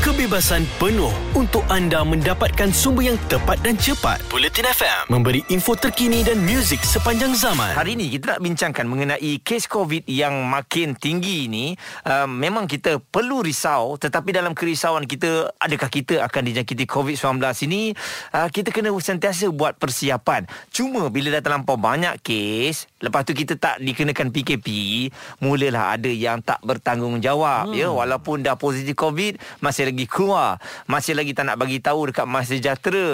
kebebasan 0.00 0.64
penuh 0.80 1.12
untuk 1.36 1.60
anda 1.68 2.00
mendapatkan 2.00 2.72
sumber 2.72 3.12
yang 3.12 3.20
tepat 3.28 3.60
dan 3.60 3.76
cepat. 3.76 4.16
Bulletin 4.32 4.64
FM 4.64 5.12
memberi 5.12 5.44
info 5.52 5.76
terkini 5.76 6.24
dan 6.24 6.40
muzik 6.40 6.80
sepanjang 6.80 7.36
zaman. 7.36 7.76
Hari 7.76 8.00
ini 8.00 8.08
kita 8.16 8.32
nak 8.32 8.40
bincangkan 8.40 8.88
mengenai 8.88 9.44
kes 9.44 9.68
COVID 9.68 10.08
yang 10.08 10.48
makin 10.48 10.96
tinggi 10.96 11.52
ini. 11.52 11.76
Uh, 12.08 12.24
memang 12.24 12.64
kita 12.64 12.96
perlu 12.96 13.44
risau 13.44 14.00
tetapi 14.00 14.32
dalam 14.32 14.56
kerisauan 14.56 15.04
kita 15.04 15.52
adakah 15.60 15.92
kita 15.92 16.24
akan 16.24 16.48
dijangkiti 16.48 16.88
COVID-19 16.88 17.36
ini 17.68 17.92
uh, 18.32 18.48
kita 18.48 18.72
kena 18.72 18.88
sentiasa 18.96 19.52
buat 19.52 19.76
persiapan. 19.76 20.48
Cuma 20.72 21.12
bila 21.12 21.28
dah 21.28 21.44
terlampau 21.44 21.76
banyak 21.76 22.24
kes 22.24 22.88
lepas 23.04 23.24
tu 23.24 23.36
kita 23.36 23.56
tak 23.60 23.80
dikenakan 23.84 24.32
PKP 24.32 24.68
mulalah 25.40 25.96
ada 25.96 26.08
yang 26.08 26.40
tak 26.40 26.60
bertanggungjawab 26.64 27.72
hmm. 27.72 27.76
ya 27.76 27.88
walaupun 27.92 28.44
dah 28.44 28.56
positif 28.60 28.96
COVID 28.96 29.60
masih 29.60 29.89
lagi 29.90 30.06
keluar. 30.06 30.56
Masih 30.86 31.18
lagi 31.18 31.34
tak 31.34 31.50
nak 31.50 31.56
bagi 31.58 31.82
tahu 31.82 32.10
dekat 32.10 32.26
Mas 32.26 32.48
Sejahtera. 32.48 33.08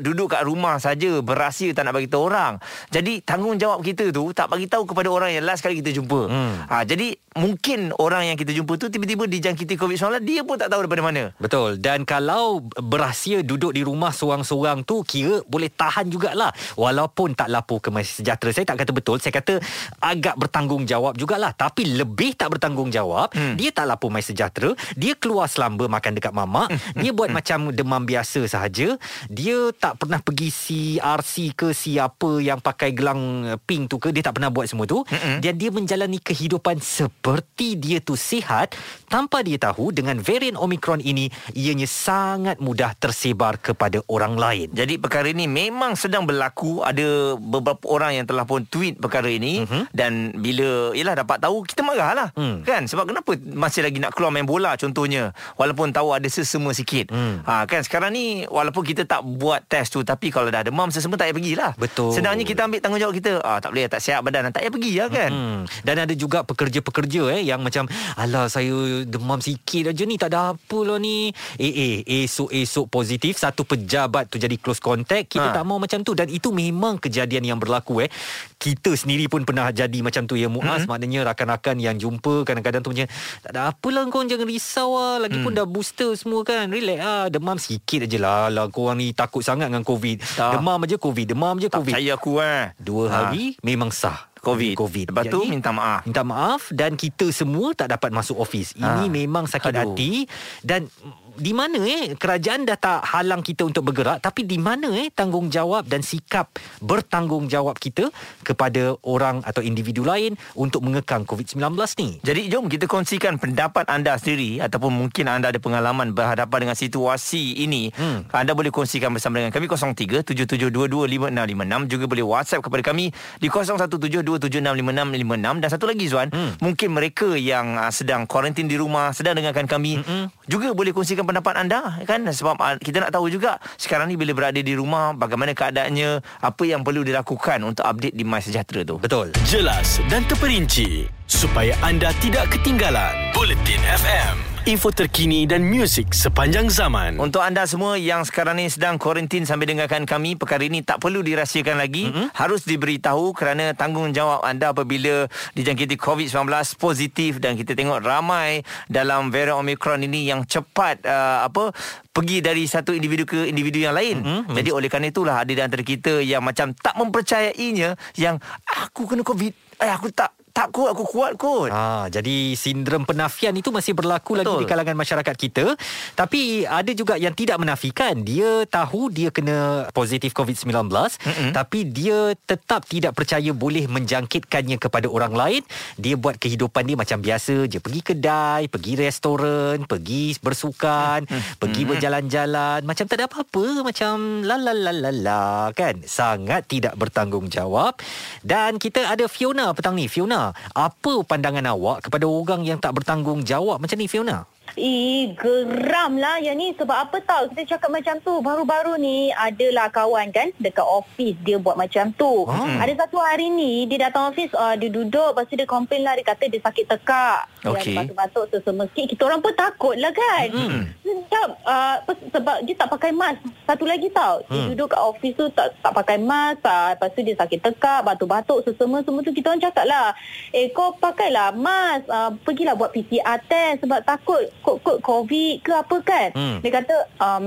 Duduk 0.00 0.32
kat 0.32 0.42
rumah 0.42 0.80
saja 0.80 1.20
berahsia 1.20 1.72
tak 1.76 1.88
nak 1.88 1.94
bagi 1.96 2.08
tahu 2.08 2.32
orang. 2.32 2.58
Jadi 2.88 3.22
tanggungjawab 3.24 3.80
kita 3.84 4.10
tu 4.10 4.32
tak 4.32 4.48
bagi 4.48 4.66
tahu 4.68 4.88
kepada 4.88 5.08
orang 5.08 5.32
yang 5.32 5.44
last 5.44 5.64
kali 5.64 5.80
kita 5.80 5.92
jumpa. 5.96 6.20
Hmm. 6.28 6.54
ha, 6.68 6.84
jadi 6.86 7.16
mungkin 7.32 7.96
orang 7.96 8.28
yang 8.28 8.36
kita 8.36 8.52
jumpa 8.52 8.76
tu 8.76 8.92
tiba-tiba 8.92 9.24
dijangkiti 9.24 9.80
COVID-19 9.80 10.20
dia 10.22 10.42
pun 10.44 10.60
tak 10.60 10.68
tahu 10.68 10.84
daripada 10.86 11.02
mana. 11.02 11.22
Betul. 11.40 11.80
Dan 11.80 12.04
kalau 12.04 12.62
berahsia 12.76 13.40
duduk 13.42 13.72
di 13.72 13.82
rumah 13.82 14.12
seorang-seorang 14.12 14.84
tu 14.84 15.00
kira 15.02 15.40
boleh 15.48 15.72
tahan 15.72 16.12
jugalah. 16.12 16.52
Walaupun 16.76 17.34
tak 17.34 17.48
lapor 17.48 17.80
ke 17.80 17.88
Mas 17.90 18.12
Sejahtera. 18.12 18.54
Saya 18.54 18.68
tak 18.68 18.84
kata 18.84 18.92
betul. 18.94 19.18
Saya 19.18 19.34
kata 19.34 19.58
agak 19.98 20.38
bertanggungjawab 20.38 21.16
jugalah. 21.18 21.50
Tapi 21.56 21.96
lebih 21.96 22.36
tak 22.36 22.54
bertanggungjawab 22.54 23.32
hmm. 23.34 23.54
dia 23.58 23.74
tak 23.74 23.88
lapor 23.88 24.12
My 24.12 24.22
Sejahtera. 24.22 24.76
Dia 24.94 25.18
keluar 25.18 25.50
selamba 25.50 25.90
makan 25.90 26.14
dekat 26.14 26.21
mamak. 26.30 26.70
Hmm. 26.70 27.02
dia 27.02 27.10
buat 27.10 27.26
hmm. 27.26 27.36
macam 27.36 27.58
demam 27.74 28.02
biasa 28.06 28.46
sahaja. 28.46 28.94
Dia 29.26 29.74
tak 29.74 29.98
pernah 29.98 30.22
pergi 30.22 30.54
CRC 30.54 31.58
ke 31.58 31.74
siapa 31.74 32.38
yang 32.38 32.62
pakai 32.62 32.94
gelang 32.94 33.50
eh, 33.50 33.58
pink 33.58 33.90
tu 33.90 33.98
ke 33.98 34.14
dia 34.14 34.22
tak 34.22 34.38
pernah 34.38 34.54
buat 34.54 34.70
semua 34.70 34.86
tu. 34.86 35.02
Dan 35.42 35.58
dia 35.58 35.74
menjalani 35.74 36.22
kehidupan 36.22 36.78
seperti 36.78 37.74
dia 37.74 37.98
tu 37.98 38.14
sihat 38.14 38.78
tanpa 39.10 39.42
dia 39.42 39.58
tahu 39.58 39.90
dengan 39.90 40.22
varian 40.22 40.54
Omicron 40.54 41.02
ini 41.02 41.26
ianya 41.58 41.90
sangat 41.90 42.62
mudah 42.62 42.94
tersebar 42.94 43.58
kepada 43.58 43.98
orang 44.06 44.38
lain. 44.38 44.68
Jadi 44.70 45.02
perkara 45.02 45.26
ini 45.26 45.50
memang 45.50 45.98
sedang 45.98 46.22
berlaku. 46.22 46.84
Ada 46.86 47.34
beberapa 47.40 47.82
orang 47.90 48.22
yang 48.22 48.26
telah 48.28 48.46
pun 48.46 48.62
tweet 48.68 49.00
perkara 49.02 49.26
ini. 49.26 49.64
Hmm. 49.72 49.88
dan 49.94 50.36
bila 50.36 50.92
ialah 50.92 51.24
dapat 51.24 51.40
tahu 51.40 51.64
kita 51.64 51.80
marahlah. 51.80 52.28
Hmm. 52.36 52.60
kan? 52.60 52.84
Sebab 52.84 53.08
kenapa 53.08 53.32
masih 53.40 53.86
lagi 53.86 53.98
nak 54.02 54.12
keluar 54.12 54.28
main 54.28 54.44
bola 54.44 54.76
contohnya? 54.76 55.32
Walaupun 55.56 55.94
tahu 55.96 56.11
ada 56.18 56.28
sesama 56.28 56.74
sikit 56.76 57.12
hmm. 57.12 57.46
ha, 57.46 57.64
kan 57.64 57.80
sekarang 57.80 58.12
ni 58.12 58.44
walaupun 58.48 58.82
kita 58.84 59.08
tak 59.08 59.24
buat 59.24 59.64
test 59.66 59.96
tu 59.96 60.00
tapi 60.04 60.28
kalau 60.28 60.52
dah 60.52 60.64
demam 60.66 60.88
sesama 60.92 61.16
tak 61.16 61.30
payah 61.30 61.36
pergilah 61.36 61.72
betul 61.78 62.12
sedangnya 62.12 62.44
kita 62.44 62.68
ambil 62.68 62.80
tanggungjawab 62.84 63.14
kita 63.16 63.30
ah, 63.40 63.58
tak 63.58 63.70
boleh 63.72 63.86
tak 63.88 64.00
sihat 64.00 64.20
badan 64.20 64.50
tak 64.52 64.64
payah 64.64 64.72
pergi 64.72 64.92
lah 64.98 65.08
kan 65.08 65.30
hmm. 65.30 65.60
dan 65.86 65.94
ada 66.04 66.14
juga 66.16 66.44
pekerja-pekerja 66.44 67.22
eh 67.38 67.42
yang 67.46 67.60
macam 67.62 67.86
alah 68.18 68.46
saya 68.48 69.06
demam 69.06 69.38
sikit 69.38 69.92
aja 69.92 70.02
ni 70.04 70.16
tak 70.18 70.34
ada 70.34 70.56
apa 70.56 70.78
lah 70.84 70.98
ni 70.98 71.30
eh 71.60 71.72
eh 71.72 71.94
esok-esok 72.24 72.86
positif 72.88 73.38
satu 73.38 73.64
pejabat 73.64 74.28
tu 74.28 74.36
jadi 74.36 74.54
close 74.58 74.82
contact 74.82 75.32
kita 75.32 75.52
ha. 75.52 75.56
tak 75.56 75.64
mau 75.64 75.78
macam 75.78 76.02
tu 76.02 76.12
dan 76.12 76.28
itu 76.28 76.50
memang 76.50 76.98
kejadian 76.98 77.54
yang 77.54 77.58
berlaku 77.58 78.04
eh 78.04 78.10
kita 78.58 78.94
sendiri 78.94 79.26
pun 79.26 79.42
pernah 79.46 79.70
jadi 79.70 79.98
macam 80.02 80.26
tu 80.26 80.38
ya 80.38 80.46
Muaz 80.46 80.84
hmm. 80.84 80.90
maknanya 80.90 81.20
rakan-rakan 81.32 81.78
yang 81.78 81.98
jumpa 81.98 82.46
kadang-kadang 82.46 82.82
tu 82.82 82.90
macam 82.94 83.08
tak 83.42 83.50
ada 83.54 83.74
apalah 83.74 84.06
kau 84.10 84.22
jangan 84.26 84.46
risau 84.46 84.90
lah 84.98 85.26
lagipun 85.26 85.50
hmm. 85.54 85.58
dah 85.62 85.66
booster 85.66 86.01
semua 86.18 86.42
kan 86.42 86.66
relax 86.66 86.98
ah 86.98 87.26
demam 87.30 87.56
sikit 87.56 88.10
aje 88.10 88.18
lah 88.18 88.50
lah 88.50 88.66
kau 88.68 88.90
orang 88.90 88.98
ni 88.98 89.14
takut 89.14 89.40
sangat 89.46 89.70
dengan 89.70 89.86
covid 89.86 90.18
tak. 90.22 90.58
demam 90.58 90.78
aja 90.82 90.96
covid 90.98 91.26
demam 91.30 91.54
aja 91.56 91.68
covid 91.70 91.94
tak 91.94 92.02
percaya 92.02 92.12
aku 92.18 92.32
eh 92.42 92.62
dua 92.82 93.02
ha. 93.06 93.14
hari 93.30 93.54
memang 93.62 93.94
sah 93.94 94.32
COVID. 94.42 94.74
COVID. 94.74 95.06
Lepas 95.14 95.30
tu 95.30 95.40
minta 95.46 95.70
maaf. 95.70 96.02
Minta 96.02 96.26
maaf 96.26 96.66
dan 96.74 96.98
kita 96.98 97.30
semua 97.30 97.78
tak 97.78 97.94
dapat 97.94 98.10
masuk 98.10 98.42
office. 98.42 98.74
Ini 98.74 99.06
ha. 99.06 99.10
memang 99.10 99.46
sakit 99.46 99.70
Aduh. 99.70 99.94
hati 99.94 100.26
dan 100.66 100.90
di 101.36 101.52
mana 101.56 101.80
eh 101.82 102.14
kerajaan 102.16 102.68
dah 102.68 102.76
tak 102.76 103.00
halang 103.08 103.40
kita 103.40 103.64
untuk 103.64 103.88
bergerak 103.90 104.20
tapi 104.20 104.44
di 104.44 104.60
mana 104.60 104.92
eh 104.96 105.08
tanggungjawab 105.12 105.88
dan 105.88 106.04
sikap 106.04 106.52
bertanggungjawab 106.82 107.78
kita 107.78 108.10
kepada 108.44 108.96
orang 109.06 109.40
atau 109.46 109.62
individu 109.64 110.04
lain 110.04 110.36
untuk 110.58 110.82
mengekang 110.84 111.24
COVID-19 111.24 111.72
ni. 111.98 112.20
Jadi 112.20 112.48
jom 112.52 112.68
kita 112.68 112.86
kongsikan 112.90 113.38
pendapat 113.38 113.88
anda 113.88 114.18
sendiri 114.18 114.60
ataupun 114.60 114.92
mungkin 114.92 115.28
anda 115.28 115.48
ada 115.48 115.58
pengalaman 115.62 116.12
berhadapan 116.12 116.68
dengan 116.68 116.76
situasi 116.76 117.64
ini. 117.64 117.90
Hmm. 117.94 118.24
Anda 118.32 118.54
boleh 118.56 118.70
kongsikan 118.74 119.14
bersama 119.14 119.38
dengan 119.40 119.52
kami 119.54 119.68
0377225656 119.68 121.90
juga 121.90 122.06
boleh 122.08 122.22
WhatsApp 122.24 122.62
kepada 122.64 122.82
kami 122.92 123.12
di 123.38 123.48
0172765656 123.48 125.60
dan 125.62 125.70
satu 125.70 125.86
lagi 125.88 126.08
Zuan, 126.08 126.30
hmm. 126.30 126.52
mungkin 126.62 126.92
mereka 126.94 127.36
yang 127.38 127.78
uh, 127.78 127.90
sedang 127.90 128.26
kuarantin 128.26 128.68
di 128.68 128.76
rumah 128.76 129.12
sedang 129.14 129.34
dengarkan 129.38 129.66
kami 129.68 129.96
hmm. 130.02 130.26
juga 130.46 130.74
boleh 130.74 130.92
kongsikan 130.94 131.21
kongsikan 131.22 131.30
pendapat 131.30 131.54
anda 131.54 131.80
kan? 132.02 132.20
Sebab 132.26 132.56
ah, 132.58 132.74
kita 132.76 133.06
nak 133.06 133.14
tahu 133.14 133.30
juga 133.30 133.62
sekarang 133.78 134.10
ni 134.10 134.18
bila 134.18 134.34
berada 134.34 134.58
di 134.58 134.74
rumah 134.74 135.14
bagaimana 135.14 135.54
keadaannya 135.54 136.20
apa 136.42 136.62
yang 136.66 136.82
perlu 136.82 137.06
dilakukan 137.06 137.62
untuk 137.62 137.86
update 137.86 138.18
di 138.18 138.24
My 138.26 138.42
Sejahtera 138.42 138.82
tu. 138.82 138.98
Betul. 138.98 139.30
Jelas 139.46 140.02
dan 140.10 140.26
terperinci 140.26 141.06
supaya 141.30 141.78
anda 141.86 142.10
tidak 142.18 142.50
ketinggalan. 142.50 143.14
Bulletin 143.32 143.80
FM 144.02 144.51
info 144.62 144.94
terkini 144.94 145.42
dan 145.42 145.66
muzik 145.66 146.14
sepanjang 146.14 146.70
zaman. 146.70 147.18
Untuk 147.18 147.42
anda 147.42 147.66
semua 147.66 147.98
yang 147.98 148.22
sekarang 148.22 148.62
ni 148.62 148.70
sedang 148.70 148.94
kuarantin 148.94 149.42
sambil 149.42 149.66
dengarkan 149.66 150.06
kami, 150.06 150.38
perkara 150.38 150.62
ini 150.62 150.86
tak 150.86 151.02
perlu 151.02 151.18
dirahsiakan 151.18 151.82
lagi. 151.82 152.06
Mm-hmm. 152.06 152.26
Harus 152.30 152.62
diberitahu 152.62 153.34
kerana 153.34 153.74
tanggungjawab 153.74 154.46
anda 154.46 154.70
apabila 154.70 155.26
dijangkiti 155.58 155.98
COVID-19 155.98 156.46
positif 156.78 157.42
dan 157.42 157.58
kita 157.58 157.74
tengok 157.74 158.06
ramai 158.06 158.62
dalam 158.86 159.34
varian 159.34 159.58
Omicron 159.58 160.06
ini 160.06 160.30
yang 160.30 160.46
cepat 160.46 161.02
uh, 161.10 161.42
apa 161.42 161.74
pergi 162.14 162.38
dari 162.38 162.62
satu 162.68 162.94
individu 162.94 163.26
ke 163.26 163.50
individu 163.50 163.82
yang 163.82 163.98
lain. 163.98 164.22
Mm-hmm. 164.22 164.54
Jadi 164.54 164.70
oleh 164.70 164.86
kerana 164.86 165.10
itulah 165.10 165.36
ada 165.42 165.50
di 165.50 165.58
antara 165.58 165.82
kita 165.82 166.22
yang 166.22 166.44
macam 166.44 166.70
tak 166.70 166.94
mempercayainya 166.94 167.98
yang 168.14 168.38
aku 168.68 169.10
kena 169.10 169.26
COVID, 169.26 169.52
eh 169.82 169.90
aku 169.90 170.14
tak 170.14 170.41
tak 170.52 170.68
kuat 170.68 170.92
aku 170.92 171.04
kuat 171.08 171.32
kot. 171.40 171.72
Ha, 171.72 172.12
jadi 172.12 172.52
sindrom 172.52 173.08
penafian 173.08 173.56
itu 173.56 173.72
masih 173.72 173.96
berlaku 173.96 174.36
Betul. 174.36 174.44
lagi 174.44 174.54
di 174.60 174.66
kalangan 174.68 174.96
masyarakat 175.00 175.36
kita. 175.36 175.64
Tapi 176.12 176.68
ada 176.68 176.92
juga 176.92 177.16
yang 177.16 177.32
tidak 177.32 177.56
menafikan. 177.56 178.20
Dia 178.20 178.68
tahu 178.68 179.08
dia 179.08 179.32
kena 179.32 179.88
positif 179.96 180.36
COVID-19 180.36 180.68
mm-hmm. 180.92 181.50
tapi 181.56 181.88
dia 181.88 182.36
tetap 182.44 182.84
tidak 182.84 183.16
percaya 183.16 183.48
boleh 183.56 183.88
menjangkitkannya 183.88 184.76
kepada 184.76 185.08
orang 185.08 185.32
lain. 185.32 185.62
Dia 185.96 186.20
buat 186.20 186.36
kehidupan 186.36 186.84
dia 186.84 186.96
macam 187.00 187.18
biasa 187.24 187.64
je. 187.64 187.80
Pergi 187.80 188.12
kedai, 188.12 188.68
pergi 188.68 188.92
restoran, 189.00 189.88
pergi 189.88 190.36
bersukan, 190.36 191.24
mm-hmm. 191.24 191.56
pergi 191.56 191.82
berjalan-jalan 191.88 192.80
macam 192.84 193.04
tak 193.08 193.16
ada 193.16 193.26
apa-apa, 193.32 193.80
macam 193.80 194.44
la 194.44 194.60
la 194.60 194.76
la 194.76 194.92
la 194.92 195.10
la 195.10 195.44
kan. 195.72 196.04
Sangat 196.04 196.68
tidak 196.68 196.92
bertanggungjawab. 197.00 197.96
Dan 198.44 198.76
kita 198.76 199.08
ada 199.08 199.24
Fiona 199.32 199.72
petang 199.72 199.96
ni. 199.96 200.12
Fiona 200.12 200.41
apa 200.74 201.12
pandangan 201.22 201.62
awak 201.70 202.10
kepada 202.10 202.26
orang 202.26 202.66
yang 202.66 202.82
tak 202.82 202.98
bertanggungjawab 202.98 203.78
macam 203.78 203.96
ni 204.00 204.10
Fiona? 204.10 204.42
Eh, 204.72 205.36
geram 205.36 206.16
lah 206.16 206.40
yang 206.40 206.56
ni 206.56 206.72
sebab 206.72 206.96
apa 206.96 207.20
tahu 207.20 207.52
kita 207.52 207.76
cakap 207.76 207.92
macam 207.92 208.16
tu. 208.24 208.40
Baru-baru 208.40 208.96
ni 208.96 209.28
adalah 209.28 209.92
kawan 209.92 210.32
kan 210.32 210.48
dekat 210.56 210.84
office 210.84 211.36
dia 211.44 211.60
buat 211.60 211.76
macam 211.76 212.08
tu. 212.16 212.48
Hmm. 212.48 212.80
Ada 212.80 213.04
satu 213.04 213.20
hari 213.20 213.52
ni 213.52 213.84
dia 213.84 214.08
datang 214.08 214.32
office, 214.32 214.48
uh, 214.56 214.72
dia 214.80 214.88
duduk 214.88 215.36
lepas 215.36 215.44
tu 215.44 215.60
dia 215.60 215.68
komplain 215.68 216.00
lah. 216.00 216.16
Dia 216.16 216.24
kata 216.24 216.48
dia 216.48 216.60
sakit 216.64 216.84
tekak. 216.88 217.40
Okay. 217.68 217.92
Dia 217.92 218.00
batuk-batuk 218.00 218.44
sesama 218.48 218.88
sikit. 218.88 219.06
Kita 219.12 219.22
orang 219.28 219.44
pun 219.44 219.52
takut 219.52 219.92
lah 220.00 220.08
kan. 220.08 220.46
Hmm. 220.48 220.82
Sebab, 221.04 221.48
uh, 221.68 221.96
sebab 222.32 222.56
dia 222.64 222.74
tak 222.78 222.88
pakai 222.96 223.12
mask. 223.12 223.44
Satu 223.68 223.84
lagi 223.84 224.08
tau. 224.08 224.40
Dia 224.48 224.56
hmm. 224.56 224.68
duduk 224.72 224.88
kat 224.96 225.00
office 225.04 225.36
tu 225.36 225.44
tak, 225.52 225.76
tak 225.84 225.92
pakai 225.92 226.16
mask. 226.16 226.64
Uh, 226.64 226.96
lepas 226.96 227.08
tu 227.12 227.20
dia 227.20 227.36
sakit 227.36 227.60
tekak, 227.60 228.00
batuk-batuk 228.08 228.64
sesama 228.64 229.04
semua 229.04 229.20
tu. 229.20 229.36
Kita 229.36 229.52
orang 229.52 229.64
cakap 229.68 229.84
lah. 229.84 230.16
Eh 230.48 230.72
kau 230.72 230.96
pakailah 230.96 231.52
mask. 231.52 232.08
Uh, 232.08 232.32
pergilah 232.40 232.72
buat 232.72 232.88
PCR 232.88 233.36
test 233.44 233.84
sebab 233.84 234.00
takut 234.00 234.48
kod-kod 234.62 235.02
COVID 235.02 235.66
ke 235.66 235.70
apa 235.74 235.96
kan. 236.00 236.28
Hmm. 236.32 236.58
Dia 236.62 236.70
kata, 236.80 236.96
um, 237.18 237.44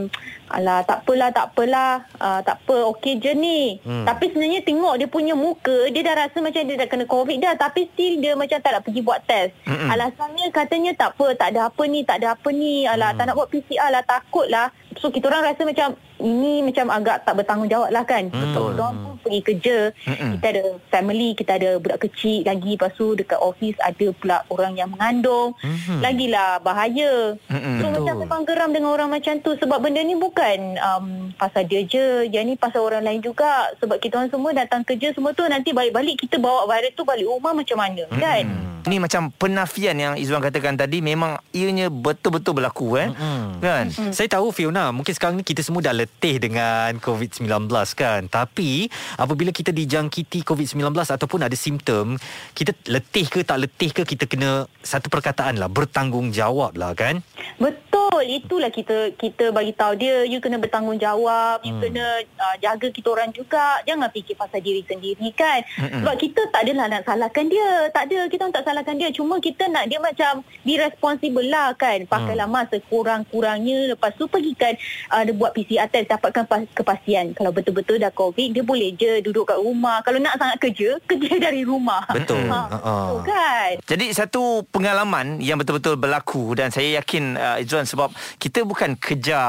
alah 0.52 0.86
tak 0.86 1.02
apalah, 1.02 1.30
tak 1.32 1.46
apalah. 1.52 1.92
Uh, 2.20 2.40
tak 2.46 2.62
apa, 2.62 2.76
okey 2.96 3.18
je 3.18 3.34
ni. 3.34 3.80
Hmm. 3.82 4.06
Tapi 4.06 4.30
sebenarnya 4.30 4.62
tengok 4.62 4.96
dia 5.00 5.08
punya 5.10 5.34
muka, 5.34 5.90
dia 5.90 6.06
dah 6.06 6.28
rasa 6.28 6.38
macam 6.44 6.62
dia 6.62 6.76
dah 6.76 6.88
kena 6.92 7.06
COVID 7.08 7.38
dah. 7.42 7.54
Tapi 7.58 7.90
still 7.96 8.22
dia 8.22 8.38
macam 8.38 8.60
tak 8.60 8.72
nak 8.76 8.84
pergi 8.84 9.02
buat 9.02 9.20
test. 9.26 9.56
Hmm. 9.66 9.90
Alasannya 9.90 10.46
katanya 10.54 10.92
tak 10.94 11.18
apa, 11.18 11.28
tak 11.34 11.48
ada 11.56 11.72
apa 11.72 11.84
ni, 11.88 12.04
tak 12.04 12.22
ada 12.22 12.36
apa 12.38 12.50
ni. 12.54 12.86
Alah 12.86 13.16
hmm. 13.16 13.18
tak 13.18 13.24
nak 13.26 13.36
buat 13.40 13.50
PCR 13.50 13.90
lah, 13.90 14.04
takut 14.06 14.48
lah. 14.52 14.70
So 15.00 15.10
kita 15.12 15.28
orang 15.28 15.52
rasa 15.52 15.68
macam 15.68 15.98
ini 16.20 16.64
macam 16.64 16.88
agak 16.92 17.28
tak 17.28 17.34
bertanggungjawab 17.38 17.90
lah 17.92 18.04
kan. 18.08 18.32
Hmm. 18.32 18.42
Betul. 18.42 18.72
Diorang 18.76 18.96
pun 18.96 19.14
pergi 19.20 19.42
kerja. 19.42 19.78
Mm-mm. 20.06 20.32
Kita 20.38 20.48
ada 20.54 20.64
family, 20.94 21.30
kita 21.36 21.52
ada 21.58 21.70
budak 21.82 22.00
kecil 22.08 22.46
lagi. 22.46 22.72
Lepas 22.78 22.92
tu 22.96 23.08
dekat 23.18 23.40
office 23.42 23.78
ada 23.84 24.08
pula 24.16 24.38
orang 24.48 24.74
yang 24.80 24.90
mengandung. 24.94 25.58
Mhm. 25.60 26.00
Lagilah 26.00 26.62
bahaya. 26.64 27.36
Mm-mm. 27.52 27.76
So 27.82 27.86
Betul. 27.90 27.96
macam 28.00 28.16
memang 28.24 28.42
geram 28.48 28.72
dengan 28.72 28.90
orang 28.96 29.10
macam 29.12 29.34
tu 29.44 29.52
sebab 29.60 29.78
benda 29.84 30.02
ni 30.02 30.16
bukan 30.16 30.80
um, 30.80 31.06
pasal 31.36 31.68
dia 31.68 31.84
je. 31.84 32.30
Yang 32.32 32.44
ni 32.46 32.54
pasal 32.56 32.86
orang 32.86 33.04
lain 33.04 33.20
juga. 33.20 33.74
Sebab 33.82 33.98
kita 34.00 34.22
orang 34.22 34.32
semua 34.32 34.52
datang 34.56 34.82
kerja 34.86 35.12
semua 35.12 35.36
tu 35.36 35.44
nanti 35.48 35.76
balik-balik 35.76 36.22
kita 36.22 36.40
bawa 36.40 36.70
virus 36.70 36.96
tu 36.96 37.04
balik 37.04 37.28
rumah 37.28 37.52
macam 37.52 37.78
mana 37.80 38.04
kan? 38.16 38.75
Ini 38.86 39.02
macam 39.02 39.34
penafian 39.34 39.98
yang 39.98 40.14
Izwan 40.14 40.46
katakan 40.46 40.78
tadi 40.78 41.02
memang 41.02 41.42
ianya 41.58 41.90
betul-betul 41.90 42.62
berlaku 42.62 43.02
eh. 43.02 43.10
Mm-mm. 43.10 43.58
Kan? 43.58 43.90
Hmm. 43.90 44.14
Saya 44.14 44.30
tahu 44.30 44.54
Fiona 44.54 44.94
Mungkin 44.94 45.10
sekarang 45.10 45.42
ni 45.42 45.44
Kita 45.44 45.66
semua 45.66 45.82
dah 45.82 45.96
letih 45.96 46.38
Dengan 46.38 47.02
COVID-19 47.02 47.50
kan 47.98 48.30
Tapi 48.30 48.86
Apabila 49.18 49.50
kita 49.50 49.74
dijangkiti 49.74 50.46
COVID-19 50.46 50.94
Ataupun 50.94 51.42
ada 51.42 51.58
simptom 51.58 52.20
Kita 52.54 52.78
letih 52.92 53.26
ke 53.26 53.42
tak 53.42 53.66
letih 53.66 53.90
ke 53.90 54.06
Kita 54.06 54.30
kena 54.30 54.70
Satu 54.86 55.10
perkataan 55.10 55.58
lah 55.58 55.72
Bertanggungjawab 55.72 56.78
lah 56.78 56.94
kan 56.94 57.26
Betul, 57.56 58.28
itulah 58.28 58.68
kita 58.68 59.16
kita 59.16 59.56
bagi 59.56 59.72
tahu 59.72 59.96
dia 59.96 60.28
you 60.28 60.44
kena 60.44 60.60
bertanggungjawab, 60.60 61.64
you 61.64 61.72
Hmm. 61.76 61.84
kena 61.84 62.06
uh, 62.40 62.56
jaga 62.60 62.88
kita 62.92 63.08
orang 63.12 63.32
juga. 63.32 63.80
Jangan 63.88 64.12
fikir 64.12 64.36
pasal 64.36 64.60
diri 64.60 64.84
sendiri 64.84 65.32
kan. 65.36 65.64
Mm-mm. 65.80 66.04
Sebab 66.04 66.16
kita 66.20 66.42
tak 66.52 66.68
adalah 66.68 66.88
nak 66.92 67.04
salahkan 67.08 67.46
dia. 67.48 67.88
Tak 67.92 68.12
ada, 68.12 68.20
kita 68.28 68.52
tak 68.52 68.64
salahkan 68.76 69.00
dia. 69.00 69.10
Cuma 69.10 69.40
kita 69.40 69.66
nak 69.66 69.88
dia 69.88 69.96
macam 69.98 70.44
be 70.62 70.76
responsible 70.76 71.46
lah 71.46 71.72
kan. 71.74 72.04
Pakailah 72.04 72.44
mask 72.46 72.76
sekurang-kurangnya. 72.76 73.96
Lepas 73.96 74.12
tu 74.14 74.28
pergikan 74.28 74.76
uh, 75.10 75.24
dia 75.24 75.32
buat 75.32 75.50
PCR 75.50 75.88
test 75.88 76.12
dapatkan 76.12 76.44
pas- 76.44 76.68
kepastian. 76.74 77.32
Kalau 77.32 77.50
betul-betul 77.50 77.98
dah 77.98 78.12
COVID, 78.12 78.52
dia 78.52 78.62
boleh 78.62 78.92
je 78.92 79.24
duduk 79.24 79.48
kat 79.48 79.58
rumah. 79.58 80.04
Kalau 80.04 80.20
nak 80.20 80.36
sangat 80.36 80.60
kerja, 80.60 81.00
kerja 81.10 81.40
dari 81.40 81.64
rumah. 81.64 82.04
Betul. 82.10 82.44
Ha, 82.46 82.60
Ha-ha. 82.68 82.94
betul 83.08 83.20
kan? 83.26 83.72
Jadi 83.86 84.06
satu 84.12 84.44
pengalaman 84.68 85.40
yang 85.40 85.56
betul-betul 85.56 85.96
berlaku 85.96 86.52
dan 86.54 86.68
saya 86.68 87.00
yakin 87.00 87.36
uh, 87.36 87.58
Izwan 87.58 87.88
sebab 87.88 88.12
kita 88.36 88.62
bukan 88.62 88.98
kejar 88.98 89.48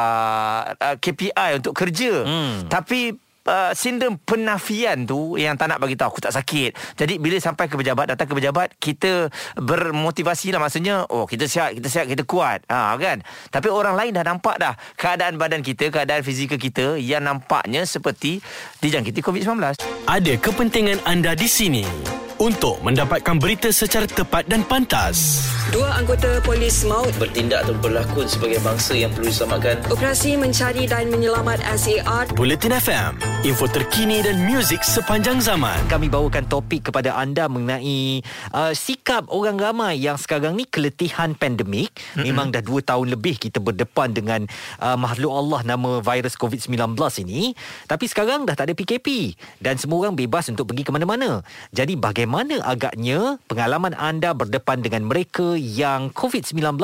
uh, 0.73 0.97
KPI 0.97 1.59
untuk 1.59 1.75
kerja 1.75 2.05
Hmm. 2.27 2.69
tapi 2.69 3.17
uh, 3.47 3.73
sindrom 3.73 4.19
penafian 4.21 5.07
tu 5.07 5.41
yang 5.41 5.55
tak 5.57 5.73
nak 5.73 5.79
bagi 5.81 5.97
tahu 5.97 6.19
aku 6.19 6.21
tak 6.23 6.35
sakit. 6.35 6.99
Jadi 6.99 7.17
bila 7.23 7.39
sampai 7.39 7.71
ke 7.71 7.79
pejabat 7.79 8.13
datang 8.13 8.29
ke 8.29 8.35
pejabat 8.37 8.69
kita 8.77 9.31
bermotivasi 9.57 10.53
lah 10.53 10.61
maksudnya 10.61 11.07
oh 11.09 11.25
kita 11.25 11.47
sihat 11.49 11.79
kita 11.79 11.89
sihat 11.89 12.07
kita 12.11 12.23
kuat. 12.27 12.67
Ha 12.69 12.99
kan. 12.99 13.23
Tapi 13.49 13.69
orang 13.71 13.95
lain 13.97 14.13
dah 14.13 14.25
nampak 14.27 14.59
dah 14.59 14.75
keadaan 14.99 15.39
badan 15.39 15.63
kita, 15.63 15.89
keadaan 15.89 16.21
fizikal 16.27 16.59
kita 16.59 16.99
yang 16.99 17.25
nampaknya 17.25 17.87
seperti 17.87 18.43
dijangkiti 18.83 19.23
COVID-19. 19.23 19.81
Ada 20.07 20.33
kepentingan 20.39 21.03
anda 21.07 21.33
di 21.33 21.49
sini 21.49 22.26
untuk 22.37 22.77
mendapatkan 22.85 23.41
berita 23.41 23.73
secara 23.73 24.05
tepat 24.05 24.45
dan 24.45 24.61
pantas. 24.61 25.49
Dua 25.73 25.99
anggota 25.99 26.39
polis 26.47 26.87
maut 26.87 27.11
bertindak 27.19 27.67
atau 27.67 27.75
berlakon 27.83 28.29
sebagai 28.31 28.63
bangsa 28.63 28.95
yang 28.95 29.11
perlu 29.11 29.27
diselamatkan. 29.33 29.83
operasi 29.91 30.39
mencari 30.39 30.87
dan 30.87 31.11
menyelamat 31.11 31.59
SAR 31.75 32.31
Buletin 32.39 32.71
FM, 32.71 33.19
info 33.43 33.67
terkini 33.67 34.23
dan 34.23 34.47
muzik 34.47 34.85
sepanjang 34.85 35.43
zaman. 35.43 35.75
kami 35.91 36.07
bawakan 36.07 36.47
topik 36.47 36.93
kepada 36.93 37.19
anda 37.19 37.51
mengenai 37.51 38.23
uh, 38.55 38.71
sikap 38.77 39.27
orang 39.33 39.59
ramai 39.59 39.99
yang 39.99 40.15
sekarang 40.15 40.55
ni 40.55 40.69
keletihan 40.69 41.35
pandemik. 41.35 41.91
Mm-hmm. 41.91 42.25
Memang 42.31 42.55
dah 42.55 42.63
2 42.63 42.87
tahun 42.87 43.07
lebih 43.17 43.41
kita 43.49 43.59
berdepan 43.59 44.15
dengan 44.15 44.47
uh, 44.79 44.95
makhluk 44.95 45.33
Allah 45.35 45.67
nama 45.67 45.99
virus 45.99 46.39
COVID-19 46.39 46.95
ini. 47.27 47.57
Tapi 47.91 48.05
sekarang 48.07 48.47
dah 48.47 48.55
tak 48.55 48.71
ada 48.71 48.75
PKP 48.77 49.35
dan 49.59 49.81
semua 49.81 50.07
orang 50.07 50.15
bebas 50.15 50.47
untuk 50.47 50.71
pergi 50.71 50.87
ke 50.87 50.93
mana-mana. 50.95 51.43
Jadi 51.75 51.99
bagaimana 51.99 52.26
agaknya 52.65 53.39
pengalaman 53.47 53.95
anda 53.97 54.35
berdepan 54.35 54.83
dengan 54.83 55.07
mereka 55.07 55.55
yang 55.57 56.11
COVID-19 56.11 56.77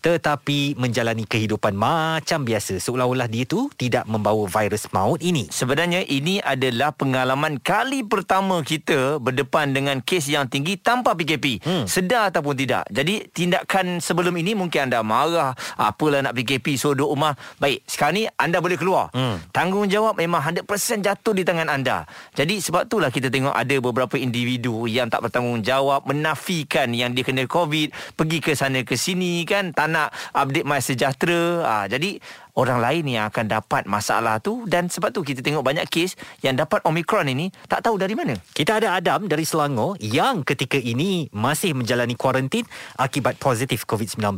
tetapi 0.00 0.78
menjalani 0.78 1.24
kehidupan 1.28 1.74
macam 1.74 2.46
biasa 2.46 2.80
seolah-olah 2.80 3.28
dia 3.28 3.44
tu 3.44 3.68
tidak 3.76 4.08
membawa 4.08 4.46
virus 4.48 4.88
maut 4.90 5.20
ini. 5.20 5.46
Sebenarnya 5.50 6.04
ini 6.06 6.38
adalah 6.40 6.94
pengalaman 6.94 7.60
kali 7.60 8.06
pertama 8.06 8.62
kita 8.62 9.18
berdepan 9.18 9.74
dengan 9.74 10.00
kes 10.00 10.30
yang 10.30 10.46
tinggi 10.46 10.78
tanpa 10.78 11.12
PKP. 11.18 11.60
Hmm. 11.62 11.84
Sedar 11.84 12.30
ataupun 12.30 12.54
tidak. 12.54 12.86
Jadi 12.88 13.28
tindakan 13.30 13.98
sebelum 13.98 14.34
ini 14.38 14.54
mungkin 14.54 14.90
anda 14.90 15.02
marah, 15.02 15.52
apalah 15.76 16.22
nak 16.24 16.34
PKP 16.38 16.78
so 16.78 16.94
duduk 16.94 17.14
rumah. 17.14 17.34
Baik, 17.58 17.82
sekarang 17.84 18.14
ni 18.14 18.24
anda 18.38 18.62
boleh 18.62 18.78
keluar. 18.78 19.10
Hmm. 19.12 19.42
Tanggungjawab 19.50 20.14
memang 20.16 20.40
100% 20.40 20.66
jatuh 21.02 21.34
di 21.34 21.42
tangan 21.42 21.68
anda. 21.68 22.06
Jadi 22.34 22.62
sebab 22.62 22.86
itulah 22.86 23.10
kita 23.10 23.28
tengok 23.28 23.54
ada 23.54 23.76
beberapa 23.82 24.14
individu 24.14 24.77
yang 24.86 25.10
tak 25.10 25.26
bertanggungjawab 25.26 26.06
menafikan 26.06 26.92
yang 26.94 27.16
dia 27.16 27.26
kena 27.26 27.48
COVID, 27.48 28.14
pergi 28.14 28.38
ke 28.38 28.52
sana 28.54 28.84
ke 28.84 28.94
sini 28.94 29.42
kan, 29.48 29.74
tak 29.74 29.90
nak 29.90 30.12
update 30.36 30.68
my 30.68 30.78
sejahtera. 30.78 31.64
Ha, 31.64 31.74
jadi 31.90 32.20
orang 32.58 32.82
lain 32.82 33.06
yang 33.06 33.30
akan 33.30 33.46
dapat 33.46 33.86
masalah 33.86 34.42
tu 34.42 34.66
dan 34.66 34.90
sebab 34.90 35.14
tu 35.14 35.22
kita 35.22 35.46
tengok 35.46 35.62
banyak 35.62 35.86
kes 35.86 36.18
yang 36.42 36.58
dapat 36.58 36.82
Omicron 36.82 37.30
ini 37.30 37.54
tak 37.70 37.86
tahu 37.86 37.94
dari 37.94 38.18
mana. 38.18 38.34
Kita 38.50 38.82
ada 38.82 38.98
Adam 38.98 39.30
dari 39.30 39.46
Selangor 39.46 39.94
yang 40.02 40.42
ketika 40.42 40.74
ini 40.74 41.30
masih 41.30 41.78
menjalani 41.78 42.18
kuarantin 42.18 42.66
akibat 42.98 43.38
positif 43.38 43.86
COVID-19. 43.86 44.34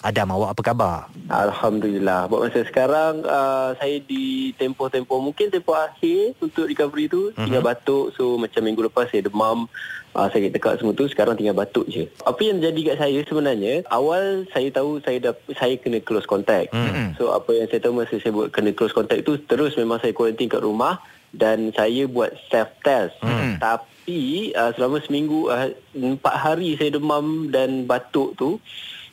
Adam, 0.00 0.28
awak 0.32 0.56
apa 0.56 0.62
khabar? 0.64 0.96
Alhamdulillah. 1.28 2.32
Buat 2.32 2.48
masa 2.48 2.64
sekarang 2.64 3.20
uh, 3.28 3.76
saya 3.76 4.00
di 4.00 4.56
tempoh-tempoh 4.56 5.20
mungkin 5.20 5.52
tempoh 5.52 5.76
akhir 5.76 6.40
untuk 6.40 6.64
recovery 6.64 7.12
tu 7.12 7.30
mm-hmm. 7.30 7.44
tinggal 7.44 7.62
batuk. 7.62 8.16
So 8.16 8.40
macam 8.40 8.64
minggu 8.64 8.88
lepas 8.88 9.12
saya 9.12 9.28
demam, 9.28 9.68
uh, 10.14 10.28
sakit 10.30 10.54
tekak 10.54 10.80
semua 10.80 10.94
tu 10.96 11.06
sekarang 11.10 11.36
tinggal 11.36 11.58
batuk 11.58 11.84
je. 11.90 12.08
Apa 12.24 12.40
yang 12.40 12.62
jadi 12.62 12.80
kat 12.94 12.96
saya 13.02 13.18
sebenarnya 13.26 13.84
awal 13.92 14.46
saya 14.54 14.68
tahu 14.72 15.02
saya 15.02 15.18
dah 15.30 15.34
saya 15.58 15.74
kena 15.76 16.00
close 16.00 16.28
contact. 16.28 16.72
Mm-hmm. 16.72 17.18
So 17.18 17.34
apa 17.34 17.57
yang 17.58 17.68
saya 17.68 17.80
tahu 17.82 17.94
masa 17.98 18.14
saya 18.22 18.32
buat 18.32 18.54
kena 18.54 18.70
close 18.72 18.94
contact 18.94 19.26
tu 19.26 19.34
terus 19.50 19.74
memang 19.74 19.98
saya 19.98 20.14
quarantine 20.14 20.50
kat 20.50 20.62
rumah 20.62 21.02
dan 21.34 21.74
saya 21.76 22.08
buat 22.08 22.32
self 22.48 22.72
test. 22.80 23.18
Mm-hmm. 23.20 23.60
Tapi 23.60 24.20
uh, 24.56 24.70
selama 24.78 25.02
seminggu 25.04 25.52
uh, 25.52 25.68
empat 25.92 26.34
hari 26.38 26.78
saya 26.78 26.96
demam 26.96 27.52
dan 27.52 27.84
batuk 27.84 28.38
tu 28.38 28.56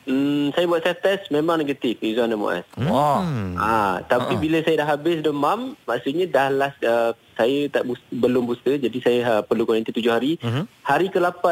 Hmm, 0.06 0.54
saya 0.54 0.70
buat 0.70 0.86
self 0.86 1.02
test 1.02 1.34
memang 1.34 1.58
negatif 1.58 1.98
Izzuan 1.98 2.30
dan 2.30 2.38
Muaz. 2.38 2.62
Wah. 2.78 3.26
Ah, 3.58 3.98
tapi 4.06 4.38
uh-huh. 4.38 4.42
bila 4.42 4.62
saya 4.62 4.86
dah 4.86 4.88
habis 4.94 5.18
demam, 5.18 5.74
maksudnya 5.82 6.30
dah 6.30 6.46
last 6.46 6.78
uh, 6.86 7.10
saya 7.36 7.68
tak 7.68 7.84
boost, 7.84 8.00
belum 8.08 8.42
booster 8.44 8.76
jadi 8.76 8.98
saya 8.98 9.20
uh, 9.30 9.42
perlu 9.42 9.62
kuarantin 9.62 9.92
7 9.92 10.08
hari. 10.08 10.40
Mhm. 10.40 10.64
Hari 10.82 11.06
ke-8 11.08 11.44